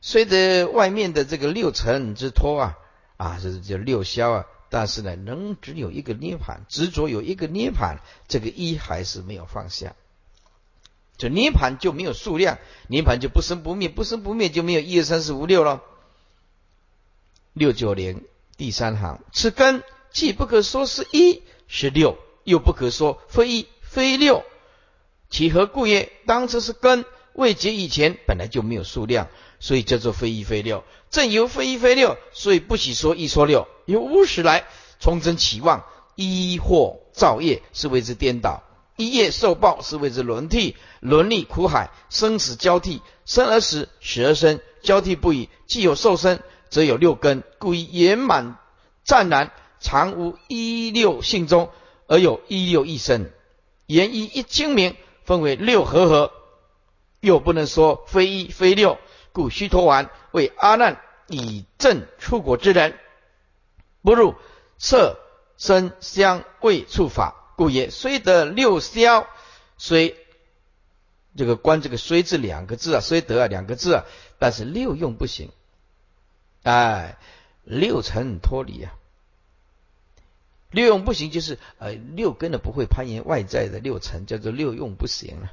[0.00, 2.78] 虽得外面的这个六尘之托啊，
[3.18, 7.98] 啊，这是叫六消啊，但是呢，能只有一个涅盘，执着有一个涅盘，
[8.28, 9.94] 这个一还是没有放下。
[11.18, 12.56] 就涅盘就没有数量，
[12.88, 15.82] 涅盘就不生不灭，不生不灭就没有一二三四五六了。
[17.52, 18.24] 六九零
[18.56, 19.82] 第三行，此根
[20.12, 24.44] 既不可说是一是六，又不可说非一非六，
[25.28, 26.12] 其何故也？
[26.26, 29.28] 当这是根未结以前，本来就没有数量，
[29.58, 30.84] 所以叫做非一非六。
[31.10, 33.66] 正由非一非六，所以不许说一说六。
[33.84, 34.64] 由无始来
[35.00, 35.84] 从真起望，
[36.14, 38.62] 一或造业是为之颠倒，
[38.96, 46.38] 一业受报是为之轮替，轮历苦海，生死交替，生而死，死而生，交替不已，既有受生。
[46.70, 48.56] 则有六根，故以圆满
[49.04, 49.50] 湛然，
[49.80, 51.70] 常无一六性中，
[52.06, 53.30] 而有一六一生。
[53.86, 56.32] 言一一清明，分为六合合，
[57.20, 58.98] 又不能说非一非六。
[59.32, 62.98] 故须陀洹为阿难以正出国之人，
[64.02, 64.34] 不入
[64.78, 65.18] 色、
[65.56, 67.90] 声、香、味、触、法，故也。
[67.90, 69.26] 虽得六消，
[69.76, 70.16] 虽
[71.36, 74.04] 这个观这个“虽”字两个字啊，虽得啊两个字啊，
[74.38, 75.50] 但是六用不行。
[76.62, 77.16] 哎，
[77.64, 78.92] 六尘脱离啊，
[80.70, 85.52] 六用不行，就是呃六根的不会攀岩外在的六尘，叫做六用不行了。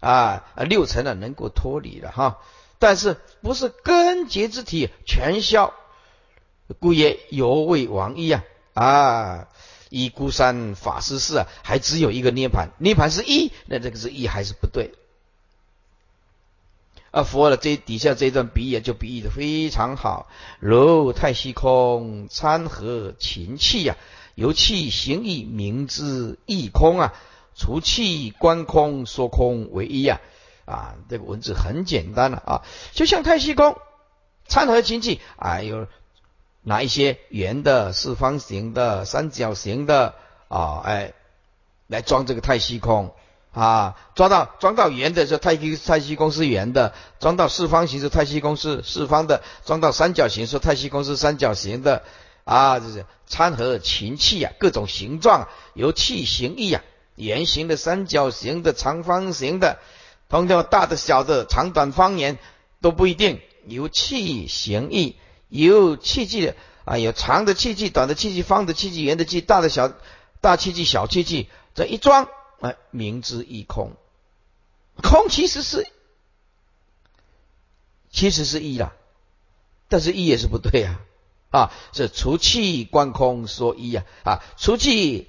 [0.00, 2.38] 啊啊，六尘呢能够脱离了哈。
[2.78, 5.72] 但是不是根结之体全消，
[6.80, 9.48] 故曰犹未亡一啊啊！
[9.88, 14.92] 以孤山法师是啊，还只有一个涅盘，涅盘是一，那这个是一还是不对？
[17.14, 20.26] 啊，佛的这底下这段比喻就比喻的非常好，
[20.58, 23.96] 如太虚空参合情气呀，
[24.34, 27.14] 由气行意明之意空啊，
[27.54, 30.20] 除气观空说空为一呀。
[30.66, 32.62] 啊，这个文字很简单了啊，
[32.92, 33.76] 就像太虚空
[34.48, 35.86] 参合经济啊，有
[36.62, 40.14] 拿一些圆的、四方形的、三角形的
[40.48, 41.12] 啊，哎，
[41.86, 43.14] 来装这个太虚空
[43.54, 52.02] 啊，装到装到圆的时候，太极太极宫是圆的；装到四方形是太极宫是四方的；装到三角形说太极宫是三角形的
[52.44, 56.82] 啊，就是参合情气啊，各种形状由气形意啊，
[57.14, 59.78] 圆形的、三角形的、长方形的。
[60.28, 62.38] 通常大的、小的、长短、方言
[62.80, 65.16] 都不一定，由气形意，
[65.48, 69.92] 由气机的啊，有长的气机、短的气机、方的气机、圆的气、大的小
[70.40, 72.26] 大气机、小气机，这一装，
[72.64, 73.92] 哎，明之一空，
[75.02, 75.86] 空其实是
[78.10, 78.94] 其实是一啦，
[79.88, 80.98] 但是一也是不对呀，
[81.50, 85.28] 啊，是除气观空说一呀，啊，除气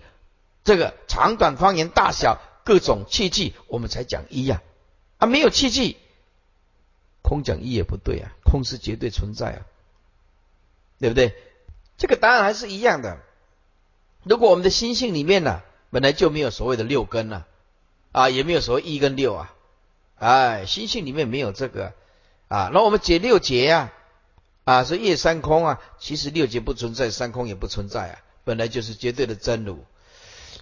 [0.64, 4.62] 这个长短方言大小各种气机，我们才讲一呀。
[5.18, 5.98] 啊，没有气气，
[7.22, 9.66] 空讲一也不对啊，空是绝对存在啊，
[11.00, 11.36] 对不对？
[11.98, 13.20] 这个答案还是一样的。
[14.24, 15.62] 如果我们的心性里面呢，
[15.96, 17.48] 本来就没有所谓的六根了，
[18.12, 19.54] 啊，也没有所谓一跟六啊，
[20.18, 21.93] 哎，心性里面没有这个
[22.50, 23.93] 啊，那我们解六劫呀，
[24.66, 29.86] 啊，是夜三空啊，其实六劫不存在，三空也不存在啊，本来就是绝对的真如，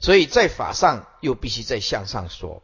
[0.01, 2.61] 所以在法上又必须在向上说。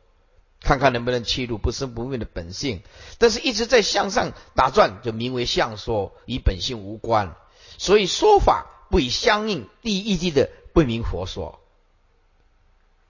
[0.61, 2.83] 看看能不能切入不生不灭的本性，
[3.17, 7.33] 但是一直在向上打转，就名为相说，与本性无关。
[7.79, 11.58] 所以说法不以相应第一义的不明佛说。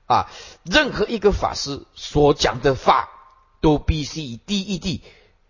[0.10, 0.30] 啊，
[0.64, 3.10] 任何一个法师所讲的法，
[3.62, 5.02] 都必须以第一义谛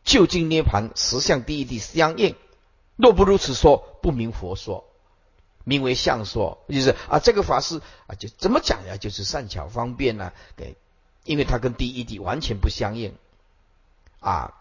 [0.03, 2.35] 究竟涅盘实相第一谛相应。
[2.97, 4.83] 若不如此说，不明佛说，
[5.63, 8.97] 名为相说，就是啊，这个法师啊，就怎么讲呀？
[8.97, 10.75] 就是善巧方便呢，给。
[11.25, 13.13] 因为它跟第一谛完全不相应，
[14.19, 14.53] 啊，